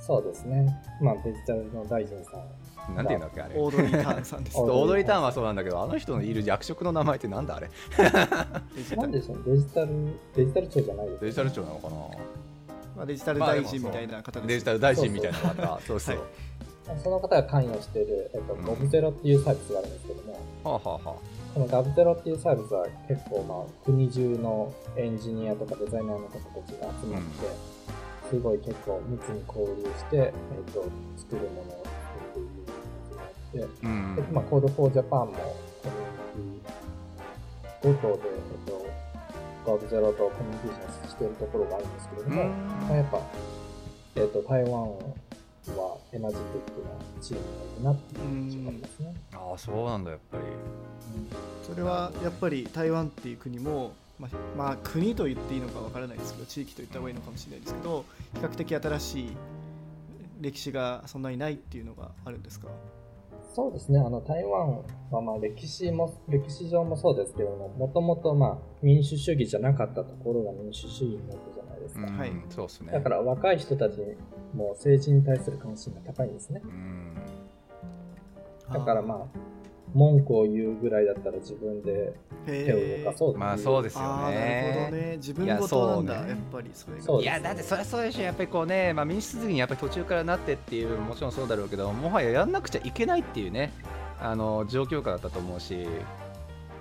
[0.00, 0.76] そうですね。
[1.00, 2.61] まあデジタルの大臣さん。
[2.94, 3.54] なんていうんだっけあれ。
[3.56, 4.58] オードリー・ターンさんです。
[4.60, 7.70] オードリー・ターンはそうなんだけどあの人のいる役職の名前ってなんだあれ？
[8.96, 9.88] なんでしょうデジタル
[10.34, 11.96] デジタル庁じゃないデジタル庁なのかな？
[12.96, 15.80] まあ、デジタル大臣みたいな方です、デジタル大臣みたいな方。
[15.86, 27.46] そうそう、はい、その方が関与している、えっと、ゴブゼロっていうサービスがあるんですけども、はあはあはあ、このガブゼロっていうサービスは結構まあ国中のエンジニアとかデザイナーの方たちが集まって、
[28.34, 30.32] うん、すごい結構密に交流して、え
[30.70, 30.84] っと、
[31.16, 31.81] 作るものを
[33.52, 35.32] てうん、でまあ、 Code for Japan も
[35.82, 38.36] コミュニティごとで、え
[38.70, 38.70] っ
[39.64, 43.20] と、 g0v とコミュニケーションしているところがあるんですけれども、まあ、やっぱ、
[44.16, 46.90] えっ、ー、と、台湾は energetic な
[47.20, 47.42] チーム
[47.80, 49.14] なんだなっていう感じがありますね。
[49.34, 50.44] ああ、そうなんだ、やっぱり。
[51.66, 59.36] それはやっぱり台湾っていう国も、まあ、まあ、国と言っていいのかわからないですけど、地域と言った方がいいのかもしれないですけど、比較的新しい
[60.40, 62.68] 歴史がそんなにないっていうのがあるんですか？
[63.54, 72.06] そうですね、あの台湾はまあ歴史も歴史上もそうですけども、もともとまあ民主主義じゃなかったところが民主主義になったじゃないですか。
[72.06, 72.92] はい、そうですね。
[72.92, 73.98] だから若い人たち
[74.54, 76.62] も政治に対する関心が高いんですね。
[78.72, 79.38] だからまあ
[79.92, 82.14] 文句を言うぐらいだったら自分で
[82.46, 84.74] 手を動かそうまあそうですよね。
[84.74, 85.16] なるほどね。
[85.16, 87.20] 自分ごとなんだ、ね、やっぱりそれが。
[87.20, 88.22] いやだってそりゃそうでしょ。
[88.22, 93.72] やっぱりこうね、まあ民主主義にやっぱり途中からなってっていうもちろんそうだろうけど、もはややんなくちゃいけないっていうね、
[94.20, 95.86] あの状況下だったと思うし、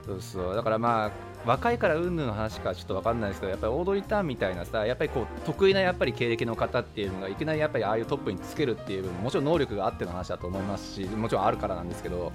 [0.05, 1.11] そうそうだからまあ
[1.45, 12.31] 若いからうんぬんの話かちょっと分かんないですけどやっぱりオードリー・ターンみたいなさやっぱりこう得意なやっぱり経歴の方っていうのがいきなりやっぱりああいうトップにつけるっていうもちろん能力があっての話だと思いますしもちろんあるからなんですけど、はい、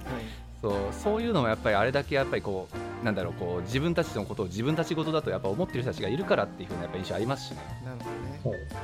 [0.61, 2.67] そうそういうのもやっぱりあれだけやっぱりこ
[3.01, 7.57] うなんだろうこう自分たちのことを自分たち事だとやっぱ思ってる人たちがいるからっていうふうなやっぱ印象ありますしね。
[7.85, 8.39] なるほどね。
[8.43, 8.53] そう。
[8.53, 8.79] ですね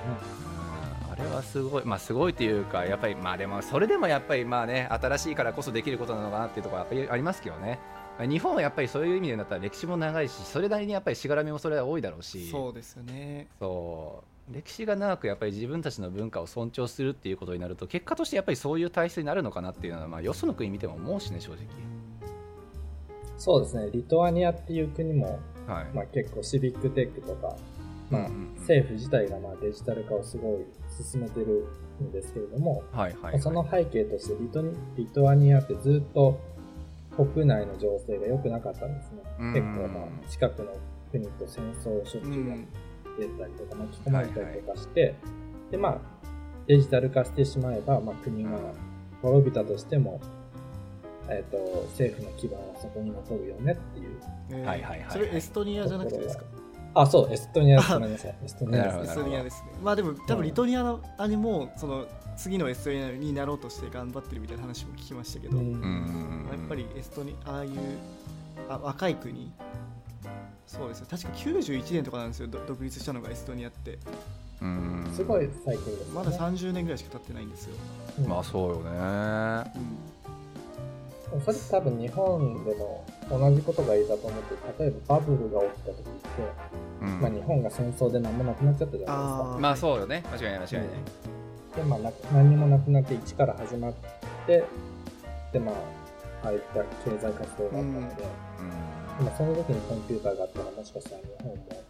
[1.12, 7.78] あれはすごい、まあ、すごいというか、やっぱり、まあ、でも、それでもやっぱり、まあね、新しいからこそできることなのかなっていうところはやっぱりありますけどね。
[8.20, 12.50] 日本はやっぱりそういう意味でだったら歴史も長いしそれなりにやっぱりしがらみもそれは多いだろうし。
[12.50, 13.48] そうですよね。
[13.60, 21.66] そう歴史が長くやっぱり自分たちの文化を尊重するっていうことになると結果としてやっぱりそういう体質になるのかなっていうのはまあよその国見ても思うしね正直。
[23.38, 27.56] そうですね、リトアニアっていう国も、はいまあ、結構シビックテックとか、
[28.10, 28.60] まあうんうんうん。
[28.60, 30.66] 政府自体がまあデジタル化をすごい
[31.04, 31.68] 進めてる
[32.02, 36.40] んですけれども、はいはい、はい、その背景としてリトニリトアニアってずっと
[37.18, 39.24] 国内の情勢が良くなかったんですね。
[39.40, 39.54] うん。
[39.54, 40.74] 結構まあ近くの
[41.12, 42.68] 国と戦争をしょっちゅうやって
[43.14, 45.16] たりとか巻き込まれたりとかして、
[45.72, 45.98] でまあ
[46.68, 48.52] デジタル化してしまえば、まあ、国が
[49.22, 50.22] 滅びたとしても、
[51.30, 51.58] えっと
[51.90, 54.20] 政府の基盤はそこに残るよねっていう。
[54.52, 56.44] えーはいはいはいそれエストニアじゃなくてですか？
[56.96, 57.94] あ、そう、エストニアです。
[57.94, 58.36] ごめんなさい。
[58.44, 59.72] エストニアですエストニアですね。
[59.84, 62.06] まあでも多分リトニアにもその
[62.38, 66.48] 次のエストニアになろうとして頑張ってるみたいな話も聞きましたけど、うん。
[66.52, 67.72] やっぱりエストニアああいう
[68.70, 69.52] あ若い国
[70.74, 71.08] そうですよ。
[71.08, 72.48] 確か91年とかなんですよ。
[72.48, 74.00] ど独立したのがエストニアって。
[74.60, 75.08] うん。
[75.16, 76.14] すごい最近です、ね。
[76.16, 77.76] まだ30年ぐらいしか経ってないんですよ、
[78.20, 78.28] うん。
[78.28, 78.90] まあそうよね。
[81.36, 81.42] うん。
[81.42, 86.08] それ多分日本でも同じことが言えたと思って、例えばバブルが起きた時って、
[87.02, 87.22] うん。
[87.22, 89.58] まあ日本が戦争で何もなくなっちゃったじゃないですか。
[89.60, 90.24] まあそうよね。
[90.32, 90.88] 間違いない間違いない、
[91.76, 93.94] で、まあな何にもなくなって一から始まっ
[94.48, 94.64] て、
[95.52, 95.76] で、まあ、
[96.46, 101.84] ああいった経済活動があったので、うんまあその時にコンピューターがあったらもしかしたら日本も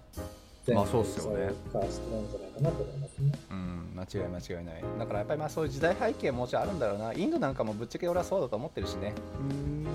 [0.65, 1.51] 全まあそうっすよね。
[1.73, 3.31] 化してるんじゃないかなと思いますね。
[3.51, 4.83] うん、間違い間違いない。
[4.97, 7.13] だからやっぱりまあそういう時代背景ももちろんあるんだろうな。
[7.13, 9.13] インドなんかもぶっちゃけ俺はそうだと思ってるしね。
[9.39, 9.87] うん。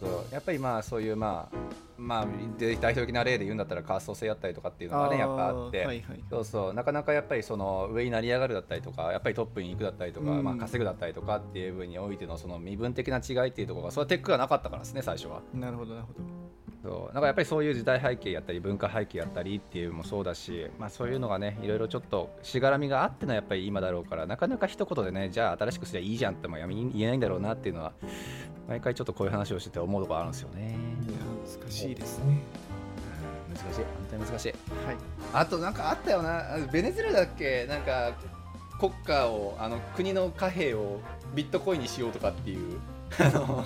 [0.00, 1.56] そうそうやっぱりまあそういうまあ
[1.98, 2.26] まあ
[2.58, 6.72] で代表的な例で言うんだったらカースト制やったりとかっていうのがねやっぱあって、はいはいそうそう。
[6.72, 10.42] なかなかやっぱりその上に成り上がるだったりとかやっぱりトップに行くだったりとか、うん。
[10.42, 15.42] まあ、稼ぐだったりとかっていう部分においてのその身分的な違いっていうところがそれはテックがなかったからですね最初は。
[15.52, 16.49] なるほどなるほど
[16.82, 27.92] そうだからやっぱりそういう時代背景やったり文化背景やったりっていうのもそうだし、まあ、そういうのがねいろいろちょっとしがらみがあってのはやっぱり今だろうからなかなか一言でねじゃあ新しくすりゃいいじゃんってもやめに言えないんだろうなっていうのは
[28.68, 30.76] 毎回ちょっとこういう話をしてて思うところあるんですよね、
[31.06, 31.18] いや
[31.60, 32.24] 難しいですね。
[32.24, 32.40] うん
[33.50, 33.80] 難しい。
[33.80, 34.48] 本当に難しい。
[34.48, 34.56] はい。
[35.34, 36.44] あとなんかあったよな。
[36.72, 37.66] ベネズエラだっけ？
[37.66, 38.12] なんか
[38.78, 41.00] 国家をあの国の貨幣を
[41.34, 42.78] ビットコインにしようとかっていう。
[43.18, 43.64] あの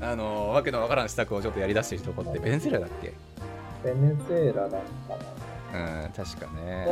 [0.00, 3.12] あのわけのわからん施策をちょっとやりだしてるとこってベネズエラだっけ？
[3.84, 6.04] ベネズエラだったな。
[6.04, 6.86] うん確かね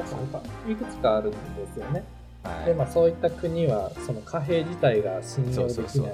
[0.69, 1.39] いくつかあるんで
[1.73, 2.05] すよね。
[2.43, 5.67] はいで、まあそういった国はその貨幣自体が信用できない。
[5.69, 6.07] そうそう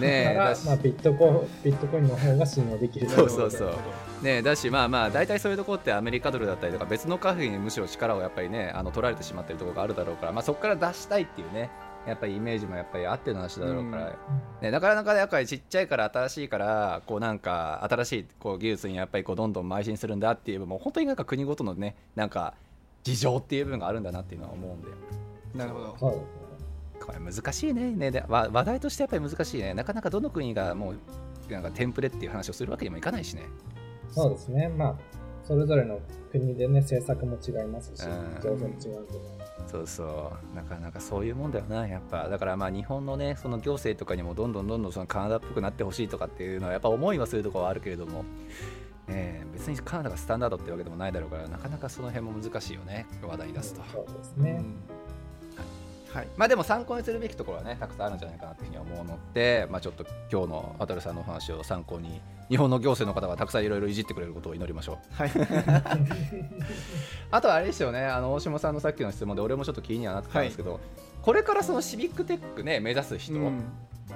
[0.00, 11.70] ねえから、だしまあ、ビットコビットコインの方が信用できるそうそうそうねだしまあまあ大体そういうところってアメリカドルだったりとか別の貨幣にむしろ力をやっぱりねあの取られてしまってるところがあるだろうから、まあ、そこから出したいっていうね
[12.06, 14.18] やっぱりイメージもやっぱりあっての話だろうから、
[14.62, 22.54] ね、なかなかやっぱりちっちゃいから新しいからこうなんか新しいこう技術にやっぱりこうどんどん邁進するんだっていう部分も本当になんか国ごとのねなんか
[23.02, 24.88] 事情っていう部分があるんだなっていうのは思うんで。
[25.54, 26.40] なるほどそうですね。
[27.04, 27.90] これ難しいね。
[27.92, 29.74] ねでわ話題としてやっぱり難しいね。
[29.74, 30.98] なかなかどの国がもう
[31.52, 33.42] なんかテンプレっていう話をするわけにもいかないしね。
[34.10, 34.68] そうですね。
[34.68, 34.96] まあ、
[35.44, 38.40] それぞれの国でね、政策も違いますし、うん。
[38.42, 39.39] 情勢も違うんでね。
[39.66, 40.56] そうそう。
[40.56, 42.28] なかなかそういうもんだよなやっぱ。
[42.28, 48.24] だからまあ日本のねその行政とかにもどんどんどんどんそのカナダっぽくなってほしいとかっていうのはやっぱ思いはするところはあるけれども、
[49.08, 54.64] えー別にカナダがスタンダードってわけでもないだろうからなかなかその辺も難しいよね話題に出すと、そうですね。
[56.12, 56.28] はい。
[56.36, 65.14] まあでも参考にするべきところはねたくさんあるんじゃないかなというふうに思うので、まあ、ちょっと今日の渡さんのお話を参考に日本の行政の方がたくさんいろいろいじってくれることを祈りましょう。
[65.14, 65.30] はい。
[67.30, 70.80] あとあれですよね、あの大島さんのさっきの質問で、俺もちょっと気にはなってたんですけど、
[71.22, 73.62] これからそのシビックテックね、目指す人、うん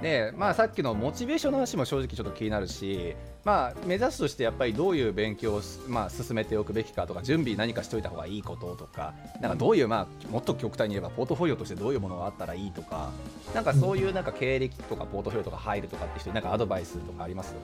[0.02, 3.14] ねまあ、さっきのモチベーションの話も正直ちょっと気になるし、
[3.44, 13.10] まあ、目指すとしてやっぱりどういう勉強を、まあ、進めておくべきかとか、準備何かしておいた方がいいこととか、なんかどういう、まあ、もっと極端に言えば、ポートフォリオとしてどういうものがあったらいいとか、
[13.54, 17.54] なんかそういうなんか経歴とかポートフォリオとか入るとかって人になんかアドバイスとかあります？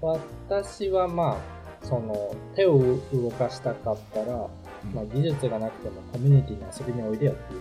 [0.00, 1.38] 私はま
[1.82, 4.48] あ、その、手を動かしたかったら、
[4.94, 7.60] まあ、技術がなくてもコミュニティに遊びにおいでよっていう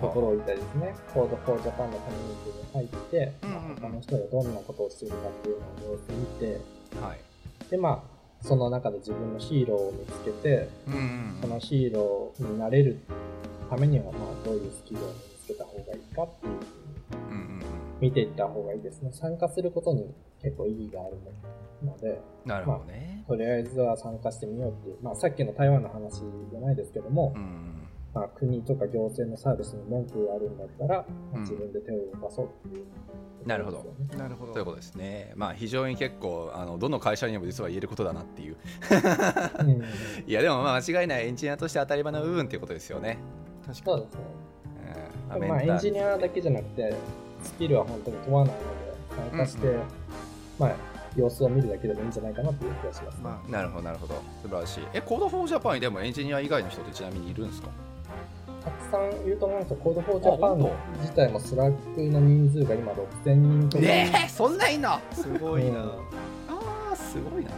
[0.00, 3.76] ところを言ったりですね、Code for Japan のコミュニティに入って、うんうんうん。
[3.76, 6.60] 他の人がどんなことをしているかっていうのを様子見て、
[7.00, 7.70] はい。
[7.70, 10.68] で、まあ、その中で自分のヒーローを見つけて、
[11.40, 12.98] そのヒーローになれる
[13.70, 14.12] ためには、まあ、
[14.44, 16.52] どういうスキルを身につけた方がいいかっていう
[17.30, 17.62] うんうん。
[18.00, 19.10] 見ていった方がいいですね。
[19.12, 21.30] 参加することに結構意義があるので、
[22.44, 23.24] なるほどね。
[23.26, 31.04] とりあえずは参加してみようっていう、まあさっきの台湾の話じゃないですけども、うんまあ国とか行政のサービスに文句があるんだったら、ま
[31.34, 32.84] あうん自分で手を動かそうっていう、
[33.46, 33.94] なるほど。
[34.16, 35.32] なるほどということですね。
[35.34, 38.56] まあ非常に結構あのどの会社にも実は言えることだなっていう。
[39.60, 39.82] うん
[40.26, 43.18] いやでもまあ間違いないエンジニアとして当たり前の部分っていうことですよね。
[43.66, 44.20] 確かそうですね。
[45.36, 46.94] うんまあエンジニアだけじゃなくて、
[47.42, 49.76] スキルは本当に問わないので、参加して、
[50.58, 54.14] まあ様子を見るだけでもいいんじゃないかなっていう気がします、まあ、なるほどなるほど。
[54.42, 54.86] 素晴らしい。
[54.94, 57.68] え Code for Japan にでもエンジニア以外の人ってちなみにいるんですか？
[58.64, 60.58] たくさんいると思いますよ Code for Japan
[61.00, 65.00] 自体も Slack の人数が今6000人とかえー、そんないんの？
[65.12, 65.92] すごいな、うん、あ
[66.92, 67.50] あすごいな。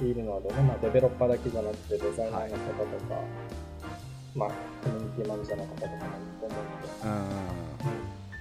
[0.00, 3.22] いるのでね、まあ、デベロッパーだけじゃなくてデザイナーの方とか、はい、
[4.34, 4.48] まあ
[4.82, 6.04] コミュニティマネージャーの方とかもいる
[6.40, 6.88] と思うので。
[7.04, 7.10] うん。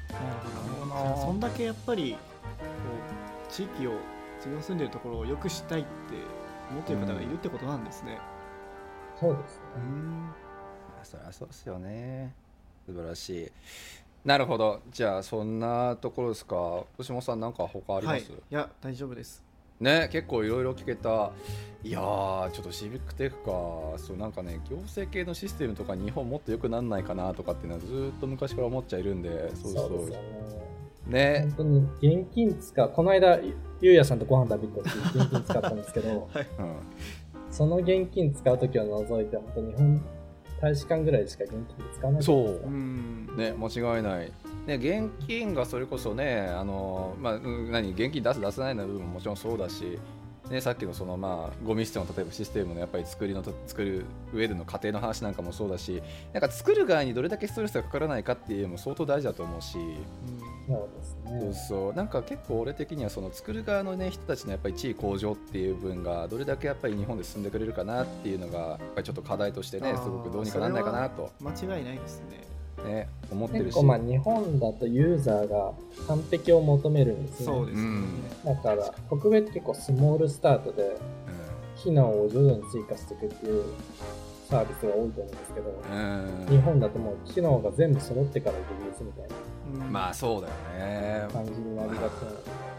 [0.09, 0.31] なる
[0.79, 2.17] ほどなそんだけやっぱりこ
[3.49, 3.91] う地域を
[4.39, 5.89] 自分の住んでるところをよくしたいって
[6.71, 8.17] 思ってる方がいるってことなんですね、
[9.21, 9.63] うん、そうですね。
[11.03, 12.33] そりゃそうですよね。
[12.85, 13.51] 素晴らしい。
[14.25, 14.81] なるほど。
[14.91, 16.83] じゃあそんなところですか？
[16.97, 19.41] 牛本さんなんか他あります、はい、いや大丈夫です。
[19.79, 21.31] ね結構いろいろ聞けた。
[21.83, 23.97] いやーちょっとシビックテックか。
[23.97, 31.09] そうなんかね行政系のシステムとか日本もっと良くなんないかなとかっていうのはずっと昔から思っちゃいるんでそうそう。
[31.09, 31.47] ね。
[31.47, 31.79] 本当に
[32.19, 32.89] 現金使う。
[32.89, 33.39] この間
[33.81, 36.47] ゆうやさんとご飯食べた時現金使ったんですけど、 はい。
[36.59, 36.75] うん、
[37.51, 40.01] その現金使う時を除いて本当日本
[40.61, 41.65] 大使館ぐらいしか現金
[41.95, 42.23] 使わない。
[42.23, 42.71] そう。
[43.37, 44.31] ね間違いない。
[44.67, 49.97] ね、現金がそれこそねあの、まあ、何現金出す出せないの部分ももちろんそうだし
[50.49, 56.01] ね、さっきのそのまあゴミ捨ての例えばシステムのやっぱり作りの作る上での過程の話なんかもそうだし
[56.33, 59.93] なんか作る側にどれだけストレスがかからないかっていうのも相当大事だと思うし、うん、
[60.67, 61.93] そうですねそうそう。
[61.93, 71.29] なんか結構俺的にはその作る側の、ね、人たちのやっぱり地位向上っていう部分がどれだけやっぱり日本で進んでくれるかなっていうのがやっぱりちょっと課題としてねすごくどうにかならないかなと。
[71.41, 72.49] 間違いないですね。
[72.85, 73.83] ね、思ってるし。
[73.83, 75.73] まあ日本だとユーザーが
[76.07, 77.45] 完璧を求めるんですね。
[77.45, 78.01] そうですね、
[78.45, 80.95] だから北米って結構スモールスタートで
[81.75, 83.65] 機能を徐々に追加していくっていう
[84.49, 85.81] サービスが多いと思うんですけど、
[86.49, 89.35] 日本だともう機能が全部揃ってからリリースみたいな、
[89.91, 92.69] まあそうだよね感じになりがちなので。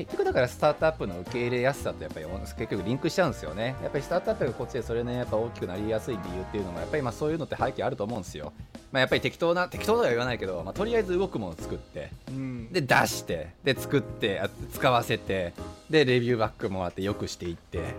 [0.00, 3.76] 結局だからスタートアップの受け入れやすさとやっぱり結局リンクしちゃうんですよね。
[3.82, 8.54] やっぱりスタートアップがこっちでそれねやっぱ大きくなりやすい理由っていうのもやっぱりまあそういうのって背景あると思うんですよ。
[8.92, 14.42] まあ、やっぱり適当な適当とは言わないけど、まあ、とりあえず動くものを作って、うん、で出してで作って
[14.72, 15.52] 使わせて
[15.90, 17.94] でレビューバックもらってよくしていって。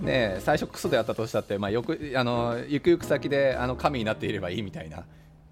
[0.00, 5.04] うん、ね、最初クソであったとしたって、まあ、よくあのゆくゆく先であの神になっていればいいみたいな。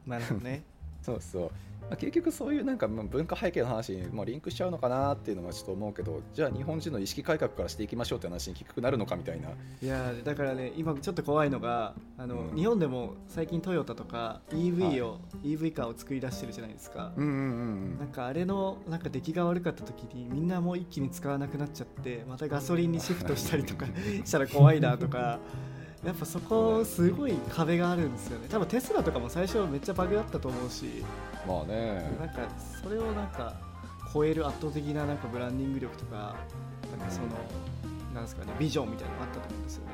[0.06, 0.62] なるほどね
[1.02, 1.50] そうそう
[1.88, 9.50] まあ、結局そういうなんか文化背景の話にもリンクしちゃうのかなっていうのはちょっと思うけどじゃあ日本人の意識改革からしていきましょうって話に結局なるのかみたいな。
[9.50, 17.36] いやだからね今ちょっと怖いのがあの、うん、日本でも最近トヨタとか EV を、はい、EV カーを作り出してるじゃないですか、うんうんう
[17.96, 23.86] ん、なんかあれのなんか出来が悪かった時にみんなもう一気に使わなくなっちゃってまたガソリンにシフトしたりとか
[24.24, 25.40] したら怖いなとか。
[26.04, 28.48] やっぱそこすごい壁があるんですよね。
[28.50, 31.04] 多分テスラとかも最初めっちゃバグだったと思うし
[31.46, 32.10] まあね。
[32.18, 32.48] なんか
[32.82, 33.54] それをなんか
[34.12, 36.36] 超える圧倒的ななんかブランディング力とか
[36.96, 37.28] なんかその、
[38.14, 39.92] なんですかねビジョンみたいなのがあったと思うんですよね。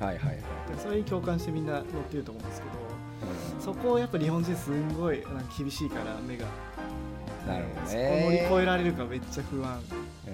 [0.00, 0.42] はいはいはい。
[0.78, 2.72] それに共感してみんな乗ってると思うんですけど、
[3.56, 6.46] うん、そこをやっぱ日本人すんごいなんか厳しいから目が
[7.46, 9.78] なるほどねそこ乗り越えられるかめっちゃ不安、
[10.26, 10.30] う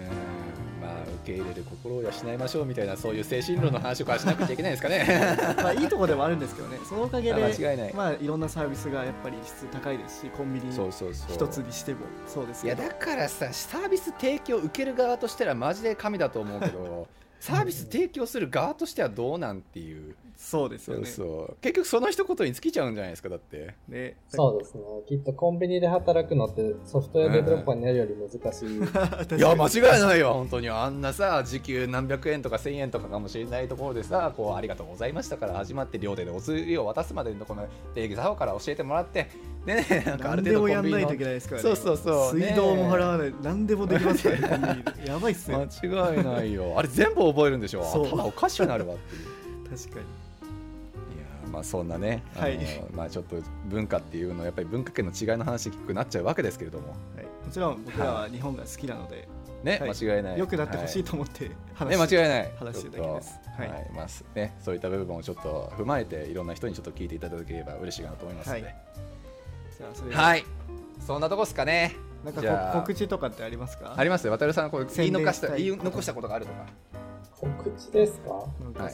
[0.88, 5.06] ん受け入れる心を養いましょうみたいなそういう精神論の話をからしなくちゃいけないですかね。
[5.56, 6.78] まあいいとこでもあるんですけどね。
[6.88, 17.08] そのおかげで間違いない、まあ、いろんなサービスがやっぱり質高いですしコンビニ一つにしてもそうですいやだからさサービス提供受ける側としてはマジで神だと思うけど
[17.40, 21.04] サービス提供する側としてはどうなんていうそうですよね。
[21.04, 21.56] そう。
[21.60, 23.74] 結局その一言に尽きちゃうんじゃないですかだって。
[23.88, 24.16] ね。
[24.28, 24.82] そうですね。
[25.08, 28.68] きっとコンビニで働くのってソフトウェアデベロッパーになるより難しい、
[29.36, 30.70] いや間違いないよ本当に。
[30.70, 37.66] あんなさ時給何百円とか1000円とかかもしれないところでさこうありがとうございましたから始まって両手でお釣りを渡すまでのこの
[37.96, 39.26] 礼儀作法から教えてもらって。
[39.66, 42.38] ねなんかある程度コンビニのやね、そうそうそう。
[42.38, 45.56] 水道も払わない、何でもできますからねやばいっすね。
[45.82, 46.74] 間違いないよ。
[46.76, 47.82] あれ全部覚えるんでしょ。
[47.82, 49.38] 頭おかしくなるわっていう。
[49.68, 50.27] 確かに
[51.50, 52.58] まあ、そんなね、はい、
[52.92, 53.36] まあ、ちょっと
[53.66, 59.28] 文化っていうのはやっぱり文化圏の違いの話聞くなっちゃうわけですけれども、はい、もちろん僕らは日本が好きなので、
[59.62, 60.38] ね、はい、間違いない。
[60.38, 62.52] よくなってほしいと思って話,、ね、間違いない。
[62.58, 68.74] 話してるだけです、はい、はい、まあね、そういった部分をちょっと踏まえていろんな人にちょっと聞いていただければ嬉しいかなと思いますので、はい、
[69.78, 70.36] じゃあそれは。
[70.36, 70.44] い。
[71.06, 71.96] そんなとこですかね。
[72.24, 73.94] なんか告知とかってありますか？
[73.96, 74.32] ありますよ。
[74.32, 76.66] 渡るさんこう言い残した言い残したことがあるとか。
[77.40, 78.46] 告知ですか、は
[78.90, 78.92] い、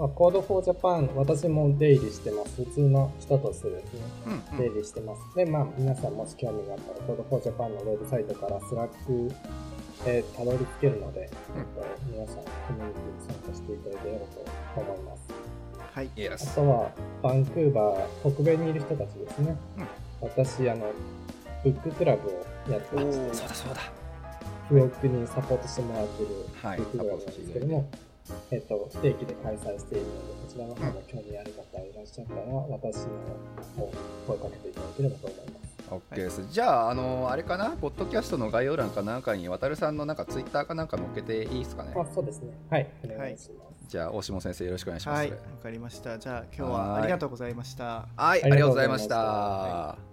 [0.00, 2.64] まあ、 Code for Japan、私も出入りしてます。
[2.64, 5.36] 普通の人としてですね、うんうん、出入りしてます。
[5.36, 9.30] で、まあ、皆さんもし興味があったら、 Code for Japan のウェブサイトから Slack
[10.06, 12.40] えたどり着けるので、うん、皆さん、コ
[12.72, 15.20] ミュニティに参加していただければと思います。
[15.92, 16.10] はい。
[16.32, 16.90] あとは、
[17.22, 19.54] バンクーバー、北米にいる人たちですね。
[19.76, 20.86] うん、私、あの、
[21.62, 23.34] ブッククラブをやってまして。
[23.34, 23.82] そうだそうだ。
[25.08, 27.86] にサポートしてもらってるグループがあるんですけども、
[28.50, 33.10] えっと、不定期で開催しているので、こちらの方も興味ある方いらっしゃったら、私の
[33.76, 33.92] 方を
[34.26, 35.60] 声かけていただければと思います。
[35.90, 41.92] OK です、はい、じゃあ、あのあれかな、ポッドキャストの概要欄かなんかに、渡さんのなんかツイッターかなんか載っけていいですかね？
[41.96, 42.52] あそうですね。
[42.70, 43.70] はい、お願いします。
[43.88, 45.18] じゃあ大下先生よろしくお願いします。
[45.18, 46.18] はい、わかりました。
[46.18, 48.06] じゃあ今日はありがとうございました。
[48.16, 50.09] はい、ありがとうございました。